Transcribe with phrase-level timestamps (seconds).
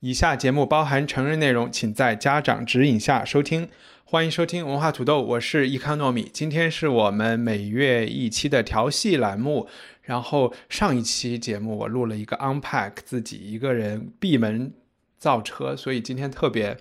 [0.00, 3.68] 以下节目包含成人内容，请在家长指引下收听。
[4.04, 6.30] 欢迎收听文化土豆，我是易康糯米。
[6.32, 9.68] 今天是我们每月一期的调戏栏目。
[10.02, 14.72] 然后上一期节目我录了一个 unpack，自己一个人闭门
[15.18, 16.76] 造车，所以今天特别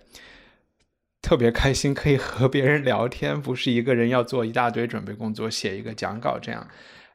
[1.20, 6.68] 特别开心，可以和别人聊天，不是一个人要做一大堆准备工作，写一个讲稿这样。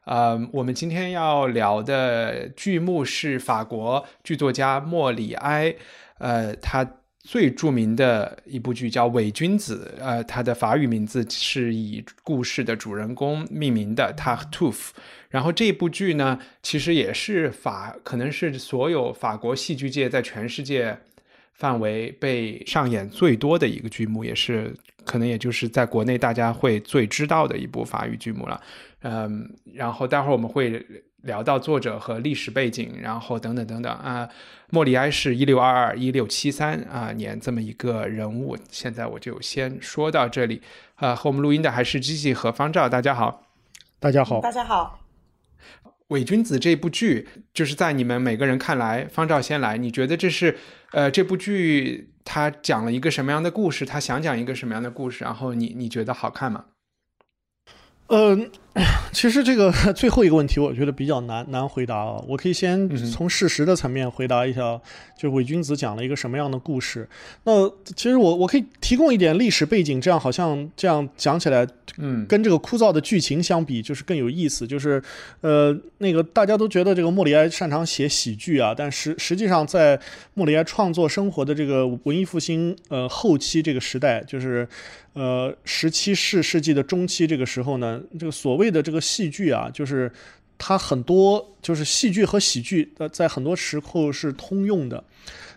[0.05, 5.73] 呃，我们今天要聊的剧目是法国剧作家莫里埃，
[6.17, 6.85] 呃，他
[7.19, 14.89] 最著名的一部剧叫《伪君子》，呃，它的法语名字是以故事的主人公命名的 Tartuffe。
[15.29, 20.97] 然后这部剧呢，其实也是法，可能是所有法国戏剧界在全世界
[21.53, 28.61] 范围被上演最多的一个剧目，也是可能也就是在国内大家会最知道的一部法语剧目了。
[29.03, 30.85] 嗯，然后待会儿我们会
[31.23, 34.27] 聊到作者和历史背景，然后等等等等啊。
[34.69, 38.57] 莫里埃是一六二二一六七三啊年这么一个人物。
[38.69, 40.61] 现在我就先说到这里。
[40.95, 43.43] 啊，和我们录音的还是机器和方照，大家好，
[43.99, 44.99] 大家好，大家好。
[46.07, 50.57] 《伪君子》这部剧，就是在你们每个人看来，方照先来，你觉得这是
[50.91, 53.85] 呃这部剧它讲了一个什么样的故事？
[53.85, 55.25] 他想讲一个什么样的故事？
[55.25, 56.65] 然后你你觉得好看吗？
[58.07, 58.51] 嗯、
[59.13, 62.19] 其实这个 最后一个问题，我觉得比较难难回答啊。
[62.27, 64.81] 我可以先从事实的层面回答一下，
[65.15, 67.07] 就是伪君子讲了一个什么样的故事。
[67.43, 71.67] 那其实我我可以提供一点历史背景，这样好像这样讲起来，
[71.99, 74.65] 嗯跟这个枯燥的剧情相比，就是更有意思。
[74.65, 75.01] 就是
[75.41, 79.99] 呃，那个大家都觉得这个莫里埃擅长写喜剧啊，但实实际上在
[80.33, 84.67] 莫里埃创作生活的这个文艺复兴呃后期这个时代，就是
[85.13, 90.11] 呃十七世世纪的中期这个时候呢，这个所谓的这个戏剧啊，就是
[90.57, 95.03] 它很多就是戏剧和喜剧呃在很多时候是通用的。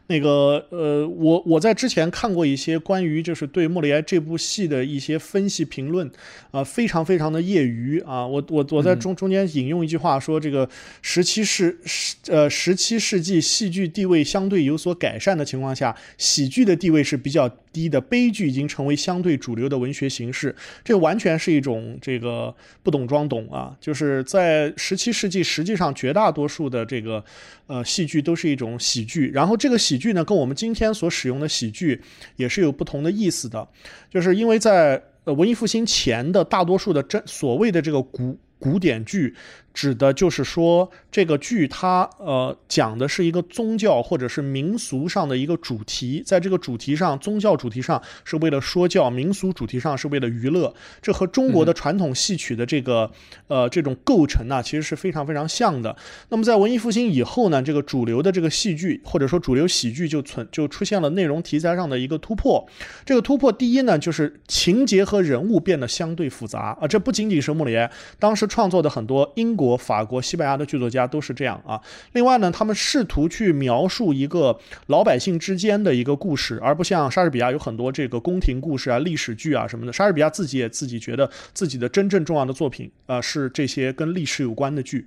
[0.09, 6.09] 那个呃，我我在之前看过一些关于就是对莫里埃这部戏的一些分析评论，
[6.53, 8.25] 啊、非常非常的业余啊。
[8.25, 10.69] 我我我在中中间引用一句话说，这个
[11.03, 20.55] 十七世十呃十七世纪戏剧地位相对有所改善的情况下，喜剧的地位是比较低的，悲剧已经成为相对主流的文学形式。
[20.83, 23.77] 这完全是一种这个不懂装懂啊！
[23.79, 27.23] 就是在十七世纪，实际上绝大多数的这个
[27.67, 32.01] 呃戏剧都是一种喜剧，然后这个喜剧呢，跟我们今天所使用的喜剧
[32.37, 33.69] 也是有不同的意思的，
[34.09, 39.35] 就是因为在呃文艺复兴前的大多数的真所谓的这个古古典剧，
[39.77, 53.11] 指的就是说这个剧它呃讲的是一个宗教或者是民俗上的一个主题，在这个主题上，宗教主题上是为了说教，民俗主题上是为了娱乐，这和中国的传统戏曲的这个
[53.49, 55.95] 呃这种构成呢，其实是非常非常像的。
[56.31, 62.67] 那么在文艺复兴以后呢，这个主流的这个戏剧或者说主流喜剧就存就出现了内容题材上的一个突破。
[63.05, 71.81] 这个突破第一呢，就是情节和人物变得相对复杂啊，这不仅仅是莫里埃当时创作的很多英国、法国、西班牙的剧作家都是这样啊。
[72.13, 79.93] 另外呢，他们试图去描述一个老百姓之间的一个故事，而不像莎士比亚有很多这个宫廷故事啊、历史剧啊什么的。
[79.95, 85.07] 莎士比亚自己也自己觉得自己的真正重要的作品啊、呃是这些跟历史有关的剧。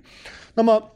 [0.54, 0.90] 那么。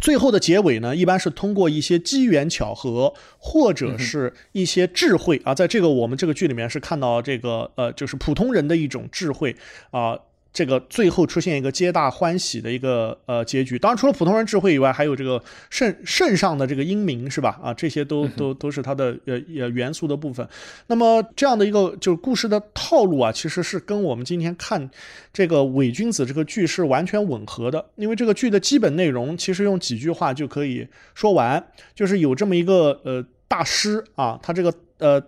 [0.00, 9.54] 最后的结尾呢，一般是通过一些机缘巧合，或者是一些智慧啊，在这个我们这个剧里面是看到这个呃，就是普通人的一种智慧
[9.92, 10.18] 啊。
[10.54, 13.76] 这个最后出现一个皆大欢喜的一个呃结局。
[13.76, 17.58] 当然，除了普通人智慧以外，还有这个圣圣上的这个英明，是吧？
[17.60, 20.48] 啊，这些都都都是它的呃呃元素的部分。
[20.86, 24.88] 那么这样的一个就是故事的套路啊，其实是跟我们今天看
[25.32, 27.84] 这个伪君子这个剧是完全吻合的。
[27.96, 30.86] 因为这个剧的基本内容其实用几句话就可以
[31.16, 31.66] 说完，
[31.96, 35.20] 就是有这么一个呃大师啊，他这个呃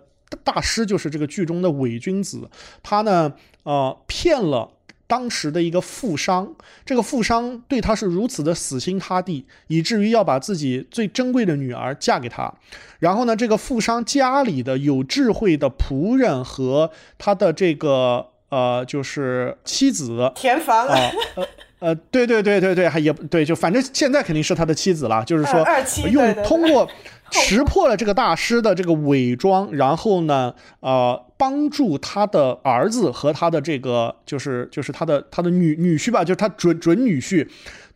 [0.45, 2.49] 大师就是这个剧中的伪君子，
[2.81, 3.33] 他呢
[3.63, 4.71] 呃骗了。
[5.07, 6.53] 当时的一个富商，
[6.85, 12.53] 这个富商对他是如此的死心塌地，以至于要把自己最珍贵的女儿嫁给他。
[12.99, 21.47] 然后呢，这个富商家里的有智慧的仆人和他的这个呃，就是妻子田房啊，呃
[21.79, 25.65] 呃，对对对对对，还也对，就反正现在肯定是他的妻子了，就是说
[26.11, 26.87] 用通过。
[27.29, 37.47] 识破了这个大师的这个伪装，然后呢，呃，帮助他的儿子和他的这个就是就是他的他的女女婿吧，就是他准准女婿。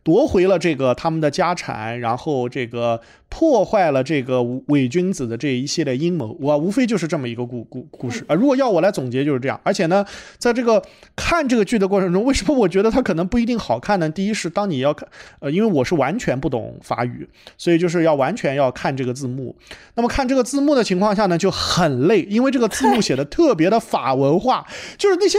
[0.04, 3.00] 夺回了这个他们的家产，然后这个
[3.34, 8.34] 破坏了这个伪君子的这一系列阴谋，我无非就是这么一个故故故事啊。
[8.34, 9.58] 如果要我来总结，就是这样。
[9.64, 10.04] 而且呢，
[10.36, 10.80] 在这个
[11.16, 14.06] 看这个剧的过程中， 为什么我觉得它可能不一定好看呢？
[14.10, 15.08] 第一是当你要看，
[15.40, 17.26] 呃，因为我是完全不懂法语，
[17.56, 19.56] 所以就是要完全要看这个字幕。
[19.94, 24.62] 那么看这个字幕的情况下呢，就很累，因为这个字幕写的特别的法文化，
[24.98, 25.38] 就是那些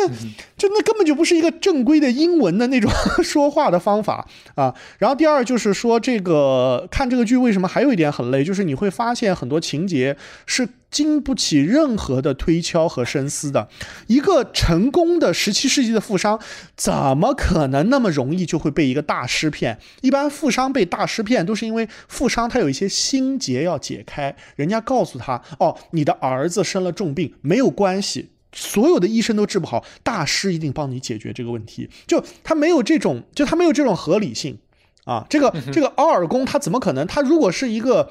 [0.58, 2.92] 就那根本就不是一个正规的英文的那种
[3.24, 4.28] 说话的方法。
[4.56, 10.16] 啊，然后第二就是说，这个看这个剧为什么还还有一点很累，就是你会发现很多情节
[10.46, 13.68] 是经不起任何的推敲和深思的。
[14.08, 16.40] 一个成功的十七世纪的富商，
[16.78, 19.78] 怎么可能那么容易就会被一个大师骗？
[20.00, 28.30] 一般富商被大师骗，都是因为富商他有一些心结要解开，人家告诉他，哦，你的儿子生了重病，没有关系。
[28.56, 31.90] 所有的医生都治不好，大师一定帮你解决这个问题。
[32.08, 34.60] 就他没有这种，就他没有这种合理性
[35.06, 35.26] 啊！
[35.30, 37.06] 这个这个奥尔宫他怎么可能？
[37.08, 38.10] 他如果是一个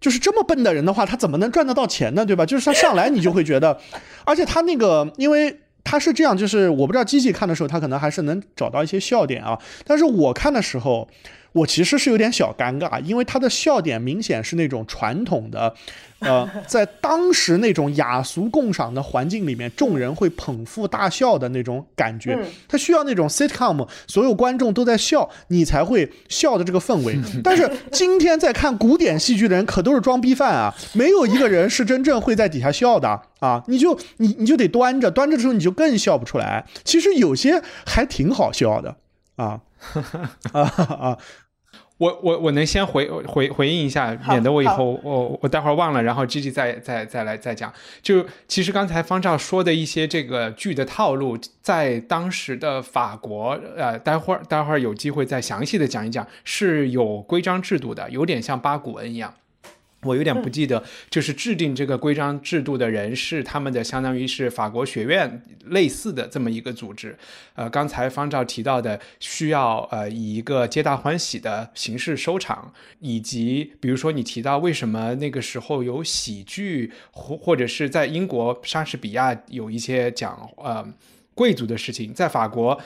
[0.00, 2.24] 就是这么笨的人的话，他怎么能赚得到钱呢？
[2.24, 2.46] 对吧？
[2.46, 3.78] 就是他上来你就会觉得，
[4.24, 9.58] 而且他那个，因为他是这样，就是我不知道机器看的时候，他可能还是能找到一些笑点啊。
[9.84, 11.08] 但是我看的时候。
[11.52, 15.74] 我其实是有点小尴尬，因为他的笑点明显是那种传统的，
[16.20, 22.38] 呃， 在当时那种雅俗共赏的环境里面，众人会捧腹大笑的那种感觉。
[22.66, 27.18] 他需要那种 sitcom，所有观众都在笑，你才会笑的这个氛围。
[27.44, 33.62] 但是今天在看古典戏剧的人可都是装逼犯啊，没有一个人是真正会在底下笑的啊！
[33.66, 36.64] 你就你你就得端着，端着之后你就更笑不出来。
[36.84, 38.96] 其实有些还挺好笑的
[39.36, 39.60] 啊
[40.52, 41.18] 啊啊！
[42.02, 47.72] 我我我能先回回回应一下，免得我以后我我待会儿忘了，然后 G G 再再再来再讲。
[48.02, 59.32] 就其实刚才方照说的一些这个剧的套路，在当时的法国，呃，待会儿待会儿有机会再详细的讲一讲，是有规章制度的，有点像八股文一样。
[60.02, 67.16] 我有点不记得，就是制定这个规章制度的人是他们的，相当于是法国学院类似的这么一个组织。
[67.54, 80.84] 呃，刚才方照提到的，需要呃以一个皆大欢喜的形式收场，以及比如说你提到为什么那个时候有喜剧，或或者是在英国莎士比亚有一些讲呃
[81.34, 82.80] 贵族的事情，在法国。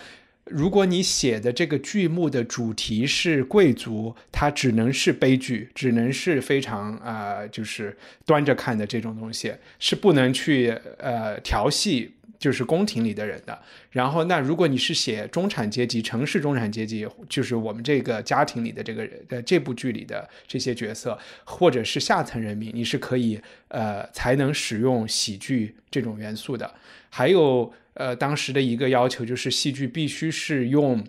[0.46, 13.58] 如果你写的这个剧目的主题是贵族，它只能是悲剧，只能是非常啊，就是端着看的这种东西，是不能去呃调戏就是宫廷里的人的。
[13.90, 26.72] 然后，那如果你是写中产阶级、城市中产阶级，就是我们这个家庭里的这个人，呃，这部剧里的这些角色，或者是下层人民，你是可以呃才能使用喜剧这种元素的。
[27.10, 27.74] 还有。
[27.96, 31.02] 呃，当时的一个要求就是戏剧必须是用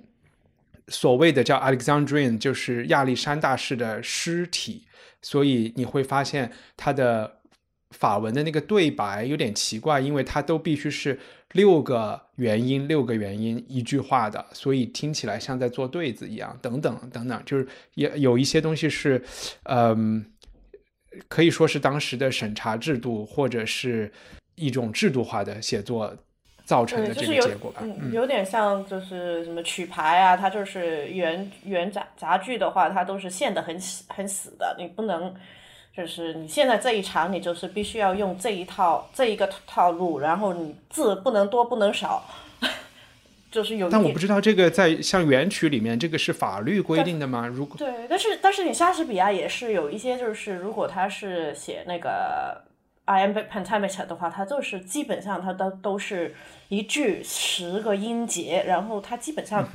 [0.88, 4.86] 所谓的叫 Alexandrian，就是亚历山大式的尸体，
[5.22, 7.40] 所以你会发现它的
[7.92, 11.20] 法文的那个对白有点奇怪，因为它都必须是
[11.52, 19.22] 六个元音，六个元音一句话的，所以听起来像在做对子一样，等等等等，就是也有一些东西是，
[19.64, 20.26] 嗯，
[21.28, 24.10] 可以说是当时的审查制度或者是
[24.56, 26.16] 一种制度化的写作。
[26.68, 35.34] 造成的这个结果吧，嗯，有点像就是什么曲牌啊，它就是原原杂杂剧的话，它都是限的很死很死的，你不能
[35.96, 42.26] 就是你现在这一场你就是必须要用这一套这一个套路，然后你字不能多不能少，
[43.50, 43.90] 就是有。
[43.90, 47.48] 但我不知道这个在像原曲里面这个是法律规定的吗？
[47.48, 52.67] 如果对，但是但是你莎士比亚也是有一些就是如果他是写那个。
[53.08, 56.36] Iambic pentameter 的话，它就是基本上它都都是
[56.68, 59.68] 一句十个音节，然后它基本上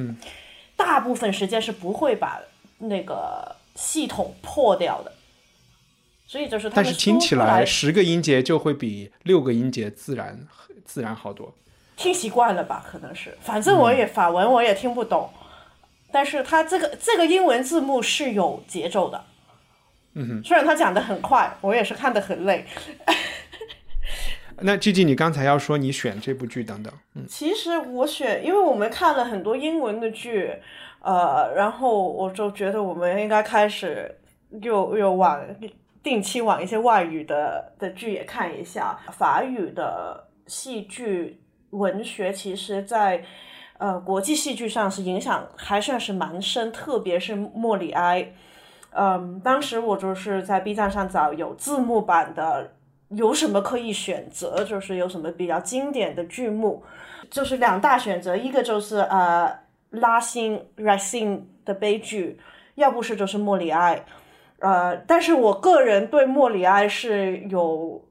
[0.76, 2.40] 大部分时间是不会把
[2.78, 5.12] 那个系统破掉的。
[6.26, 10.46] 所以就是它但是听起来十个音节就会比六个音节自然
[10.84, 11.52] 自然好多。
[11.96, 12.84] 听习惯了吧？
[12.90, 15.30] 可能是，反正我也、法文我也听不懂，
[16.10, 19.24] 但是它这个这个英文字幕是有节奏的。
[20.14, 22.64] 嗯哼，虽然他讲的很快，我也是看得很累。
[24.64, 30.54] 那 G G，你刚才要说你选这部剧等等，嗯，其实我选，因为我们看了很多英文的剧，
[31.00, 34.18] 呃，然后我就觉得我们应该开始
[34.60, 35.40] 又又往
[36.00, 38.96] 定期往一些外语的的剧也看一下。
[39.10, 41.40] 法语的戏剧
[41.70, 43.24] 文学，其实在
[43.78, 48.32] 呃国际戏剧上是影响还算是蛮深，特别是莫里埃。
[48.94, 52.72] 嗯，当时我就是在 B 站上找有字幕版的，
[53.08, 54.62] 有什么可以选择？
[54.64, 56.82] 就是有什么比较经典的剧目，
[57.30, 62.38] 就是两大选择，一个就是呃拉辛 Racin 的悲剧，
[62.74, 64.04] 要不是就是莫里埃。
[64.58, 68.04] 呃，但是我个人对莫里埃是有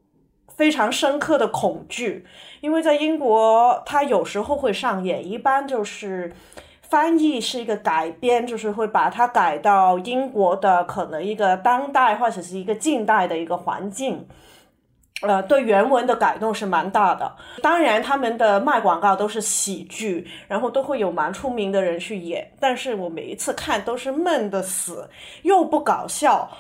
[0.48, 2.26] 非常深刻的恐惧，
[2.62, 6.34] 因为在英国它有时候会上演，一般就是。
[6.92, 14.28] 翻译是一个改编，就是会把它改到英国的可能一个当代或者是一个近代的一个环境，
[15.22, 17.34] 呃，对原文的改动是蛮大的。
[17.62, 25.10] 当然，他们的卖广告都是喜剧，然后都会有蛮出名的人去演，但是我每一次看都是闷的死，
[25.44, 26.52] 又不搞笑，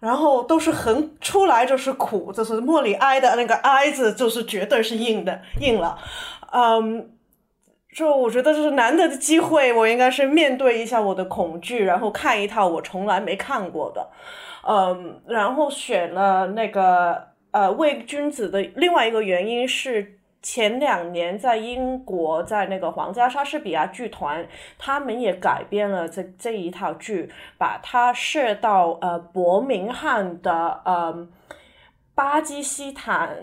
[0.00, 5.96] 然后都是很出来就是苦，就是莫里埃的那个埃字就是绝对是硬的硬了，
[6.50, 7.12] 嗯。
[7.96, 14.06] 就我觉得这是难得的机会，我应该是面对一下我的恐惧，然后看一套我从来没看过的，
[14.68, 31.26] 嗯，然后选了那个呃《魏君子》的另外一个原因是前两年在英国，在那个皇家莎士比亚剧团，他们也改编了这这一套剧，把它设到呃伯明翰的呃
[32.14, 33.34] 巴基斯坦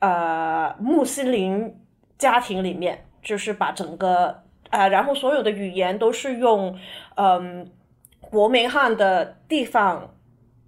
[0.00, 1.74] 呃穆斯林
[2.18, 3.06] 家庭里面。
[3.22, 6.78] 就是把整个啊，然后所有的语言都是用
[7.16, 7.70] 嗯
[8.30, 10.14] 伯明翰的地方，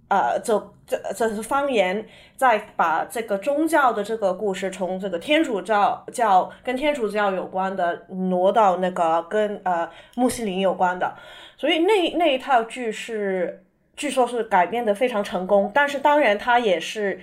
[0.09, 2.05] 呃，这这这是方言，
[2.35, 11.13] 再把这个宗教的这个故事从这个天主教教跟天主教有关的挪到那个跟呃穆斯林有关的，
[11.57, 13.63] 所以那那一套剧是
[13.95, 17.21] 据说是改编的非常成功，但是当然它也是。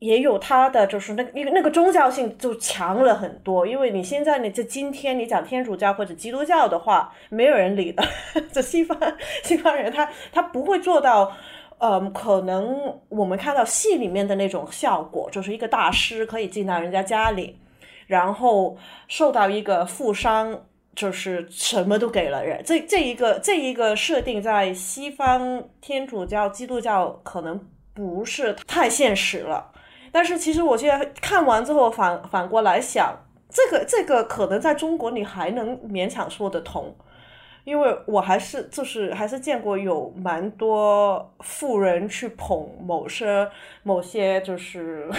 [0.00, 8.04] 也有它的，就是那那个那个宗教性就强了很多，因为你现在你这今天你讲天主教或者基督教的话，没有人理的。
[8.52, 8.96] 这西方
[9.42, 11.32] 西方人他他不会做到，
[11.78, 17.58] 嗯，可能我们看到戏里面的那种效果，就是一个大师可以进到人家家里，
[18.06, 18.76] 然后
[19.08, 20.64] 受到一个富商，
[20.94, 22.62] 就是什么都给了人。
[22.64, 29.72] 这这一个这一个设定在西方天主教、基督教可能不是太现实了。
[30.10, 33.16] 但是其实我现在看完之后反反过来想，
[33.50, 36.96] 这个这个可能在中国你还能勉强说得通，
[37.64, 43.48] 因为我还是就是还是见过有蛮多富人去捧某些
[43.82, 45.10] 某些就是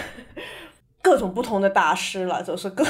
[1.01, 2.86] 各种不同的大师了，就是各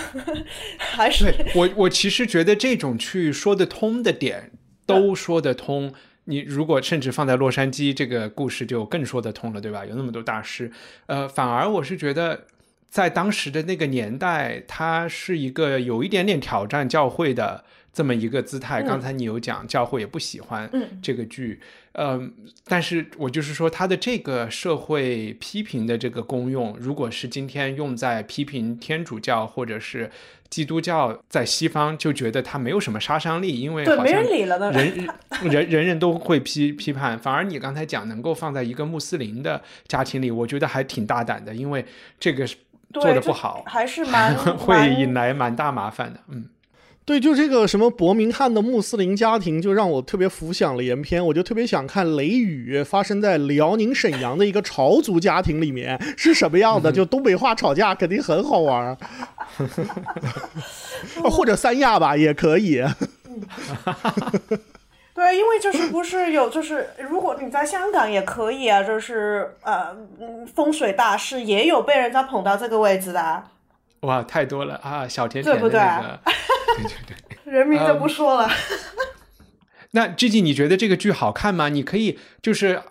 [0.78, 4.52] 还是我我其实觉得这种去说得通的点
[4.86, 5.94] 都说得通。
[6.30, 9.84] 你如果甚至放在洛杉矶，这个故事就更说得通了，对吧？
[9.84, 10.72] 有那么多大师，
[11.08, 12.46] 呃，反而我是觉得，
[12.88, 18.84] 在当时的那个年代，它是一个有一点点挑战教会的这么一个姿态。
[18.84, 20.70] 刚才你有讲，教会也不喜欢
[21.02, 21.60] 这个剧。
[21.62, 21.89] 嗯，
[22.66, 30.10] 但是我就是说，它的这个社会批评的这个功用，如果是今天用在批评天主教或者是
[30.50, 35.10] 基督教，在西方就觉得它没有什么杀伤力，因为对没人理了呢， 人
[35.44, 37.20] 人人人都会批批判。
[37.20, 41.84] 反而你刚才讲能够放在一个穆斯林的家庭里，我觉得还挺大胆的，因为
[42.20, 42.48] 这个
[42.94, 46.46] 做的不好，还是蛮 会引来蛮大麻烦的，嗯。
[47.10, 51.26] 对，就这个什么伯明翰的穆斯林家庭，就让我特别浮想联翩。
[51.26, 56.92] 我就特别想看《雷雨》发生在辽宁沈阳的一个朝族家庭里面是什么样的。
[56.92, 58.96] 就东北话吵架肯定很好玩，
[61.32, 62.78] 或者三亚吧也可以。
[65.16, 69.98] 对，因为就是不是有就是如果你在香港也可以啊，就是呃
[70.54, 73.44] 风水大师也有被人家捧到这个位置的。
[74.02, 75.06] 哇，太多了啊！
[75.06, 76.20] 小甜甜的那个，
[76.78, 78.50] 对对对，人名就不说了。
[79.92, 81.70] 那 G G，你觉得这个剧好看吗？
[81.70, 82.82] 你可以就是，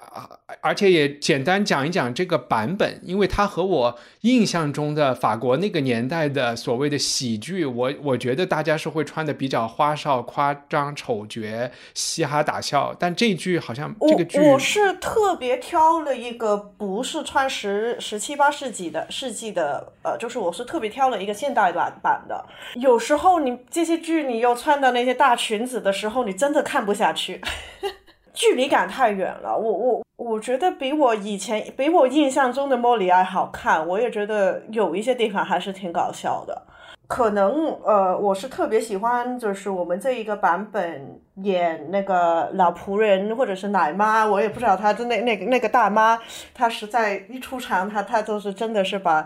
[0.62, 22.42] 而且也简单讲一讲这个版本，因为它和我印象中的法国那个年代的所谓的喜剧，我我觉得大家是会穿的比较花哨、夸张、丑角、嘻哈大笑，但这剧好像这个剧我我是特别挑了一个不是穿十十七八世纪的世纪的，呃，就是我是特别挑了一个现代版版的。
[22.76, 27.40] 有时候你这些剧你又穿的那些大裙子的时候，你真的看不下去。
[28.32, 36.60] 距离感太远了，我我我觉得比我以前比我印象中的莫里埃好看，我也觉得有一些地方还是挺搞笑的。
[37.06, 46.18] 可能呃，我是特别喜欢，就是我们这一个版本演那个老仆人或者是奶妈，我也不知道她的那那个那个大妈，
[46.52, 49.24] 她实在一出场，她她都是真的是把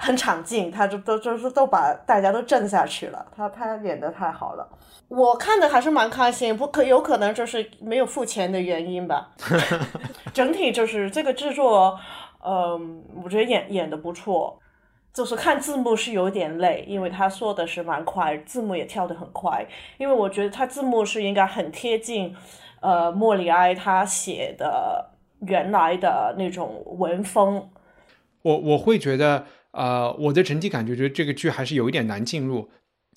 [0.00, 4.66] 很场劲，他就都就是都把大家都震下去了，他他演的太好了。
[5.08, 9.30] 我看的还是蛮开心，不可有可能就是没有付钱的原因吧。
[10.32, 11.98] 整体就是这个制作，
[12.44, 14.58] 嗯，我觉得演演的不错。
[15.12, 19.66] 就是看字幕是有点累，因为他说的是蛮快，字幕也跳得很快。
[19.98, 22.32] 因为我觉得他字幕是应该很贴近，
[22.80, 27.68] 呃，莫里埃他写的原来的那种文风。
[28.42, 32.70] 我我会觉得，呃，我的整体感觉觉得这个剧还是有一点难进入。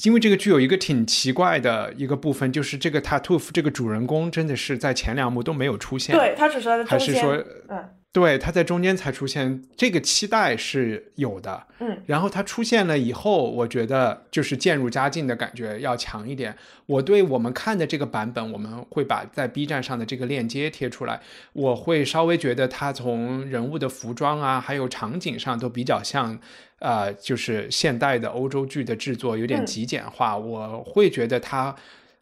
[0.03, 7.35] 因为这个剧有一个挺奇怪的一个部分，就是这个 Tatoof 这个主人公真的是在前两幕都没有出现，对他只是在还是说，
[7.69, 16.55] 嗯，对他在中间才出现，这个期待是有的，嗯，然后他出现了以后，我觉得就是渐入佳境的感觉要强一点。
[16.85, 21.19] 我对我们看的这个版本，我们会把在 B 站上的这个链接贴出来，
[21.53, 26.39] 我会稍微觉得他从人物的服装啊，还有场景上都比较像。
[26.79, 31.73] 呃，就是现代的欧洲剧的制作有点极简化，我会觉得它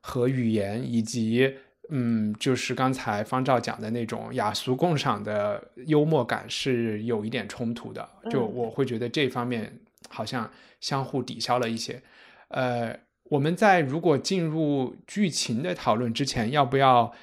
[0.01, 1.51] 和语言以及
[1.91, 9.79] 嗯，就是刚才方照讲的那种雅俗共赏的幽默感是有一点冲突的，就我会觉得这方面
[10.10, 12.01] 好像相互抵消了一些。
[12.48, 17.13] 呃，我们在如果进入剧情的讨论之前，要不要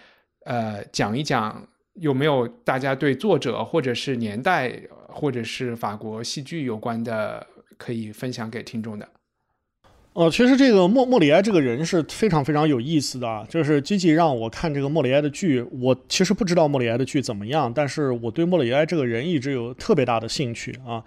[0.45, 4.81] 呃讲一讲有没有大家对作者或者是年代？
[5.11, 7.45] 或者是法国戏剧有关的，
[7.77, 9.09] 可以分享给听众的。
[10.19, 13.47] 哦，其实这个莫莫里埃这个人是非常非常有意思的。
[13.49, 21.01] 就是积极让我看这个莫里埃的剧，我其实不知道莫里埃的剧怎么样，但是我对莫里埃这个人一直有特别大的兴趣啊。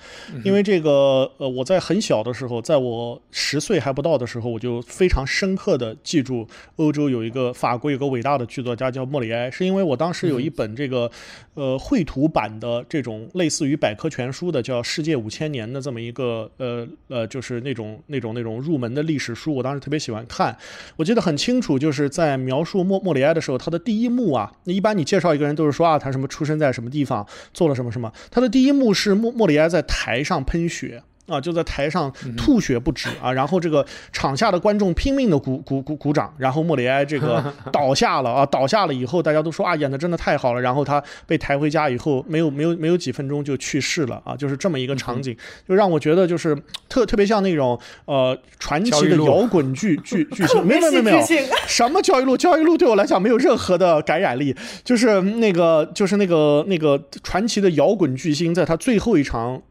[0.46, 6.48] 因为这个，呃，我在很小的时候，在我十岁还不到的时候，我就非常深刻的记住
[6.78, 11.12] 欧洲有一个法国有个伟大的剧作家叫莫里埃，是因为我当时有一本这个
[11.56, 19.01] 呃绘图版的这种类似于百科全书的叫《世界五千年》的这么一个呃呃，就是那种那种那种入门的。
[19.04, 20.58] 历史书，我当时特别喜欢看。
[20.96, 28.12] 我记得很清楚，就是在描述莫莫里埃的时候，他的第一幕啊，一般你介绍一个人都是说啊，他什么出生在什么地方，做了什么什么。
[28.30, 31.04] 他的第一幕是莫莫里埃在台上喷血。
[31.32, 40.62] 啊，就在台上吐血不止啊，然后这个场下的观众拼命的鼓鼓鼓鼓掌，然后莫里埃这个 倒下了啊，倒下了以后，大家都说啊，演的真的太好了。
[40.62, 45.36] 然后他被抬回家以后，没有没有没有几分钟就去世了啊，就是这么一个场景，
[45.68, 46.56] 就让我觉得就是
[46.90, 51.26] 特特别像那种呃传奇的摇滚剧剧剧情， 没有没有没有，
[51.68, 52.36] 什么教育路？
[52.36, 59.62] 教育路对我来讲没有任何的感染力，就是那个就是那个那个传奇的摇滚巨星，在他最后一场。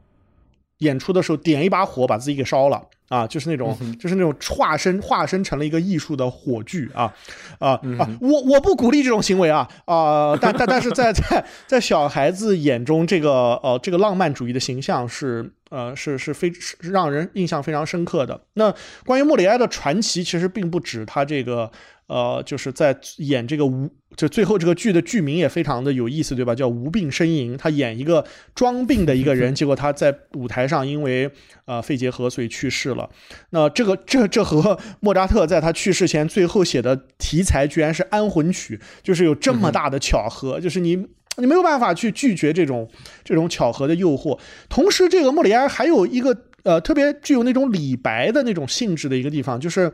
[0.81, 7.13] 演出的时候点一把火把自己给烧了啊，就是那种就是那种化身化身成了一个艺术的火炬啊
[7.59, 8.09] 啊啊！
[8.21, 10.37] 我我不鼓励这种行为啊啊！
[10.41, 18.41] 但但但是在在在小孩子眼中，这个呃这个浪漫主义的形象是呃是是非是让人印象非常深刻的。
[18.55, 18.73] 那
[19.05, 21.71] 关于莫里埃的传奇，其实并不止他这个。
[22.11, 26.53] 呃，就是在演这个无，就最后这个剧的剧名也非常的有意思，对吧？
[26.53, 27.57] 叫无病呻吟。
[27.57, 31.31] 他演一个装病的一个人， 结果他在舞台上因为
[31.67, 33.09] 呃肺结核所以去世了。
[33.51, 40.97] 那这个这这和莫扎特在他去世前最后写的题材居然是安魂曲，就是有这么大的巧合，就是你
[41.37, 42.91] 你没有办法去拒绝这种
[43.23, 44.37] 这种巧合的诱惑。
[44.69, 49.93] 同时，这个莫里埃还有一个呃特别具有那种李白的那种性质的一个地方，就是。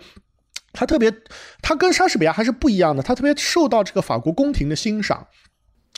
[0.77, 1.13] 他特别，
[1.61, 3.03] 他跟莎士比亚还是不一样的。
[3.03, 5.27] 他特别受到这个法国宫廷的欣赏，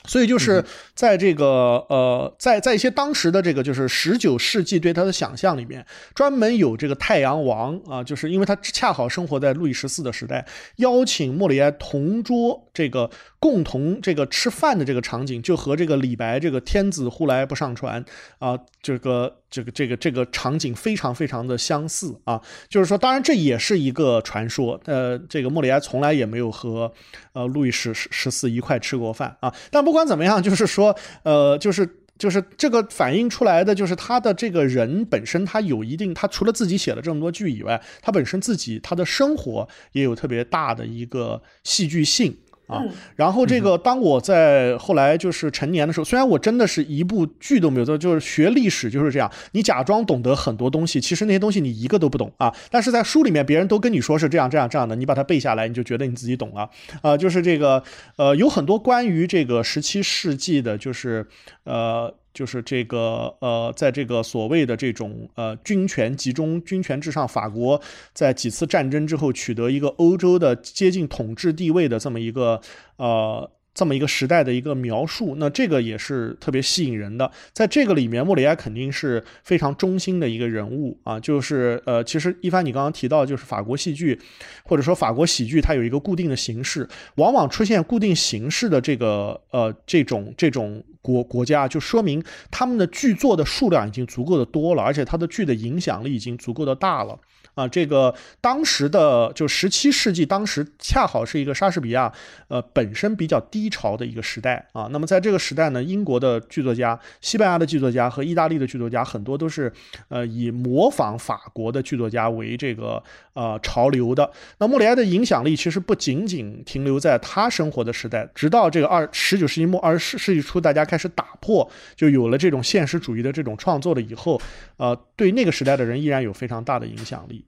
[0.07, 0.65] 所以就是
[0.95, 13.11] 在这个呃，在在一些当时的这个就是十九世纪对他的想象里面，专门有这个太阳王啊，就是因为他恰好生活在路易十四的时代，邀请莫里埃同桌这个
[13.41, 18.05] 共同这个吃饭的这个场景，就和这个李白这个天子呼来不上船
[18.39, 19.37] 啊，这个。
[19.51, 26.93] 这个这个这个场景非常非常的相似啊，就是说，当然这也是一个传说，呃，这个莫里埃从来也没有和
[27.33, 42.37] 呃路易十十十四一块吃过饭啊，但不管怎么样，就是说，呃，就是就是这个反映出来的，就是他的这个人本身，他有一定，他除了自己写了这么多剧以外，他本身自己他的生活也有特别大的一个戏剧性。
[42.69, 42.85] 啊，
[43.17, 52.55] 然后这个，当我在后来就是成年的时候，虽然我真的是一部剧都没有做，就是学历史就是这样，你假装懂得很多东西，其实那些东西你一个都不懂啊。
[52.71, 56.71] 但是在书里面，别人都跟你说是这样这样这样的，你把它背下来，你就觉得你自己懂了
[57.03, 57.17] 啊。
[57.17, 57.83] 就是这个，
[58.17, 61.27] 呃，有很多关于这个十七世纪的，就是
[61.65, 62.15] 呃。
[62.39, 67.81] 就是这个呃，在这个所谓的这种呃军权集中、军权至上，法国
[68.15, 72.61] 在几次战争之后取得一个欧洲的接近统治地位的这么一个
[72.99, 73.51] 呃。
[73.79, 77.31] 这么一个时代的一个描述，那这个也是特别吸引人的。
[77.53, 81.21] 在这个里面，莫里埃肯定是非常中心的一个人物啊。
[81.21, 84.19] 就是呃，其实一帆你刚刚提到，就是法国戏剧
[84.65, 97.17] 或者说法国喜剧，它有一个固定的形式，往往出现固定形式的这个呃这种这种国国家，就说明他们的剧作的数量已经足够的多了，而且它的剧的影响力已经足够的大了。
[97.59, 102.13] 啊，这个当时的就十七世纪，当时恰好是一个莎士比亚，
[102.47, 104.89] 呃，本身比较低潮的一个时代啊。
[104.93, 109.73] 那么在这个时代呢，英国的剧作家、西班牙的剧作家和意大利的剧作家很多都是，
[110.09, 114.31] 呃，以模仿法国的剧作家为这个呃潮流的。
[114.59, 124.41] 那莫里埃的影响力其实不仅仅停留在他生活的时代，直到这个二十九世纪末、二十世纪初，大家开始打破，就有了这种现实主义的这种创作了以后，
[124.77, 127.45] 呃，对那个时代的人依然有非常大的影响力。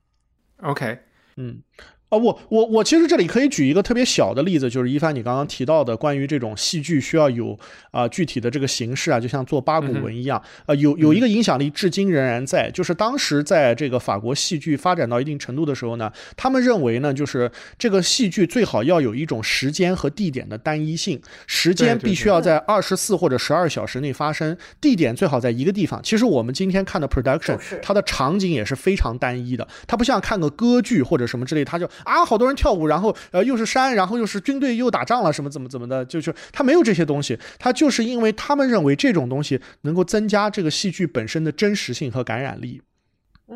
[0.62, 0.98] OK，
[1.36, 1.62] 嗯。
[2.10, 7.56] 啊，我我我其实这里可以举一个特别小的例子，就是一帆你刚刚提到的关于这种戏剧需要有
[7.92, 26.02] 啊具体的这个形式啊，就像做八股文一样，呃，有有一个影响力至今仍然在，就是当时在这个法国戏剧发展到一定程度的时候呢，他们认为呢，就是这个戏剧最好要有一种时间和地点的单一性，时间必须要在二十四或者十二小时内发生，地点最好在一个地方。
[26.02, 31.88] 其实我们今天看的 production，它的场景也是非常单一的，它不像看个歌剧或者什么之类，它就。
[32.04, 42.82] 啊，好多人跳舞，然后呃又是山，然后又是军队又打仗了，什么怎么怎么的，就是他没有这些东西，他就是因为他们认为这种东西能够增加这个戏剧本身的真实性和感染力。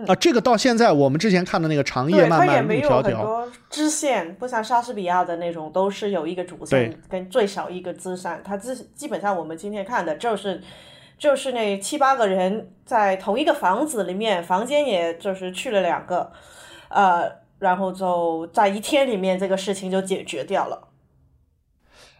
[0.08, 10.60] 啊，这个到现在我们之前看的那个长夜漫漫路迢迢，支线不像莎士比亚的那种都是有一个主线跟最少一个支线，它基基本上我们今天看的就是
[11.16, 16.32] 就是那七八个人在同一个房子里面，房间也就是去了两个，
[16.88, 17.43] 呃。
[17.64, 20.88] 然后就在一天里面，这个事情就解决掉了。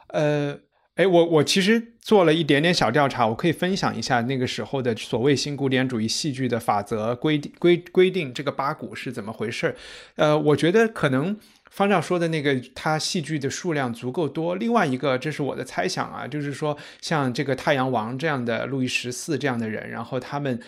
[0.08, 0.58] 呃，
[0.94, 9.76] 哎，我我其实做了一点点小调查，我可以分享一下那个时候的所谓新古典主义戏剧的法则规定规规定这个八股是怎么回事。
[10.16, 11.36] 呃，我觉得可能
[11.70, 14.54] 方丈说的那个，他戏剧的数量足够多。
[14.54, 20.58] 另外一个，这是我的猜想啊，就是说像这个太阳王这样的路易十四这样的人，然后他们。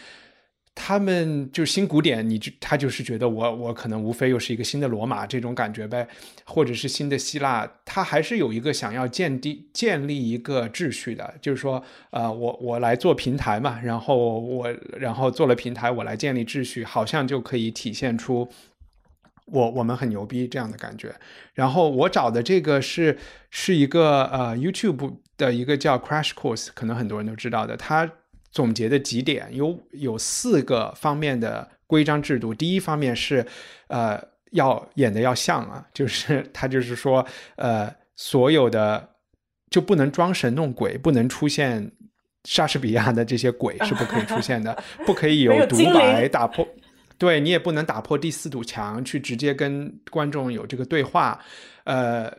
[0.79, 6.07] 他们就新古典，你就他就是觉得我我可能无非又是一个新的罗马这种感觉呗，
[6.45, 18.47] 或者是新的希腊，他还是有一个想要建立建立一个秩序的，就是说，呃，我我来做平台嘛，然后我然后做了平台，我来建立秩序，好像就可以体现出
[19.47, 21.15] 我我们很牛逼这样的感觉。
[21.55, 23.17] 然后我找的这个是
[23.51, 28.13] 是一个呃 YouTube 的一个叫 Crash Course，可能很多人都知道的，他。
[28.51, 32.55] 总结的几点有有四个方面的规章制度。
[32.55, 33.47] 第一方面是，
[33.89, 34.19] 呃，
[34.53, 39.11] 要演的要像啊，就是他就是说，呃，所有的
[39.69, 41.93] 就不能装神弄鬼，不能出现
[42.45, 46.67] 莎士比亚的这些鬼是不可以出现的， 不可以有独白打破，
[47.19, 51.39] 对你也不能打破第四堵墙去直接跟观众有这个对话，
[51.85, 52.33] 呃，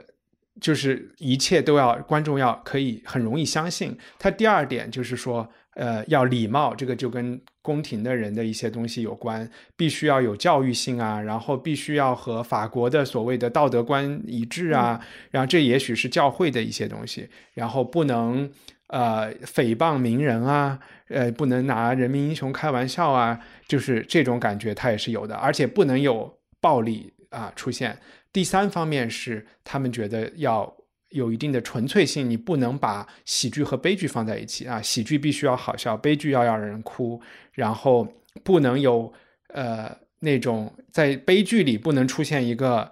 [0.60, 3.96] 就是一切都要观众要可以很容易相信。
[4.18, 5.48] 他第二点就是说。
[5.78, 18.52] 呃，要礼貌，这个就跟宫廷的人的一些东西有关，必须要有教育性啊，然后必须要和法国的所谓的道德观一致啊，然后这也许是教会的一些东西，然后不能
[18.88, 27.96] 呃诽谤名人啊，呃不能拿人民英雄开玩笑啊，就是这种感觉他也是有的，而且不能有暴力啊出现。
[28.34, 30.76] 第三方面是他们觉得要。
[31.10, 34.82] 有一定的纯粹性，你不能把喜剧和悲剧放在一起啊！
[34.82, 37.22] 喜剧必须要好笑，悲剧要让人哭，
[37.54, 38.08] 然后
[38.44, 39.12] 不能有
[39.50, 42.92] 呃那种在悲剧里不能出现一个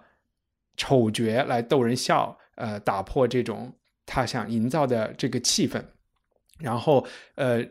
[0.78, 3.74] 丑角来逗人笑，呃，打破这种
[4.06, 5.84] 他想营造的这个气氛。
[6.60, 7.62] 然后呃，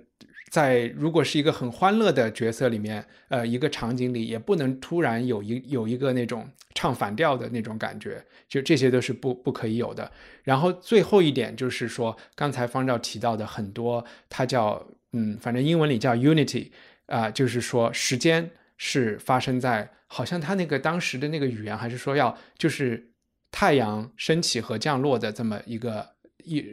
[0.50, 10.10] 在如果是一个很欢乐的角色里面，呃，一个场景里，也不能突然有一有一个那种唱反调的那种感觉，就这些都是不不可以有的。
[10.42, 16.70] 然后最后一点就是说，刚才方照提到的很多，它叫嗯，反正英文里叫 unity
[17.06, 23.10] 啊、就是说时间是发生在好像他那个当时的那个语言，还是说要就是
[23.50, 26.64] 太阳升起和降落的这么一个一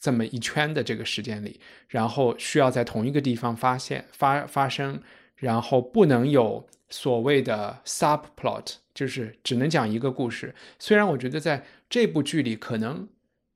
[0.00, 5.00] 这么一圈的这个时间里，然后需要在同一个地方发现发发生，
[5.36, 10.54] 然后不能有所谓的 subplot，就是只能讲一个故事。
[10.78, 13.06] 虽然我觉得在这部剧里可能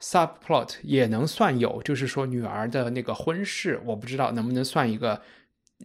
[0.00, 5.22] subplot 也能算有，就是说女儿的那个婚事，我不知道能不能算一个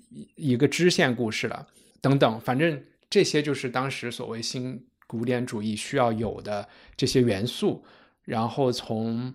[0.10, 1.68] 一一个支线故事了，
[2.02, 6.68] 等等，反正这些就是当时所谓新古典主义需要有的
[6.98, 7.86] 这些元素。
[8.26, 9.34] 然后从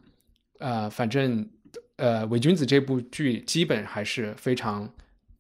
[0.65, 1.47] 呃，反正
[1.97, 4.89] 呃，伪君子这部剧基本还是非常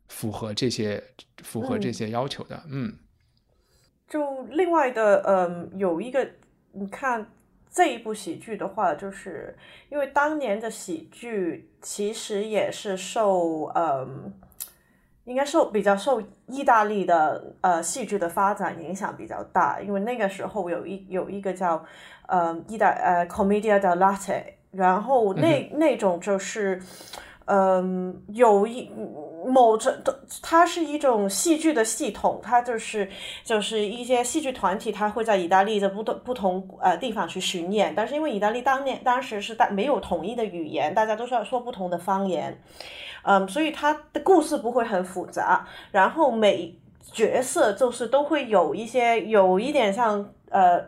[0.09, 1.03] 符合这些
[1.43, 2.93] 符合这些要求的，嗯。
[4.07, 6.29] 就另外的，嗯，有一个，
[6.73, 7.27] 你看
[7.71, 9.57] 这一部喜剧的话，就是
[9.89, 14.31] 因为当年的喜剧其实也是受，嗯，
[15.25, 21.83] 应该受比较受意大利的呃戏剧的发展影响比较大，因为那个时候有一有一个叫，
[22.27, 26.81] 呃，意大呃 Commedia dell'arte，然后那、那种就是。
[27.47, 28.91] 嗯，有一
[29.47, 29.93] 某种，
[30.41, 33.07] 它是一种戏剧的系统，它就是
[33.45, 42.59] 就是一些戏剧团体，它会在意大利的不同不同呃地方去巡演，但是因为意大利当年当时是大没有统一的语言，大家都是要说不同的方言，
[43.25, 46.75] 嗯，所以它的故事不会很复杂，然后每
[47.13, 50.83] 角色就是都会有一些有一点像呃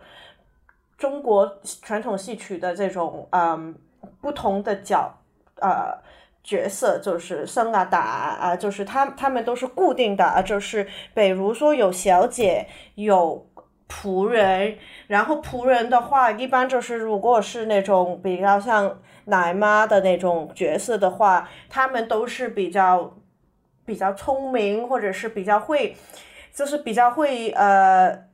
[0.96, 3.74] 中国传统戏曲的这种嗯
[4.20, 5.18] 不同的角
[5.61, 6.04] 呃。
[6.48, 13.44] 角色就是生啊打啊，就是他他们都是固定的啊，就是比如说有小姐，有
[13.88, 14.78] 仆人，
[15.09, 23.16] 然后仆人的话，一般就是如果是那种比较像奶妈的那种角色的话，他们都是比较
[23.85, 25.96] 比较聪明，或者是比较会，
[26.54, 28.26] 就是比较会呃。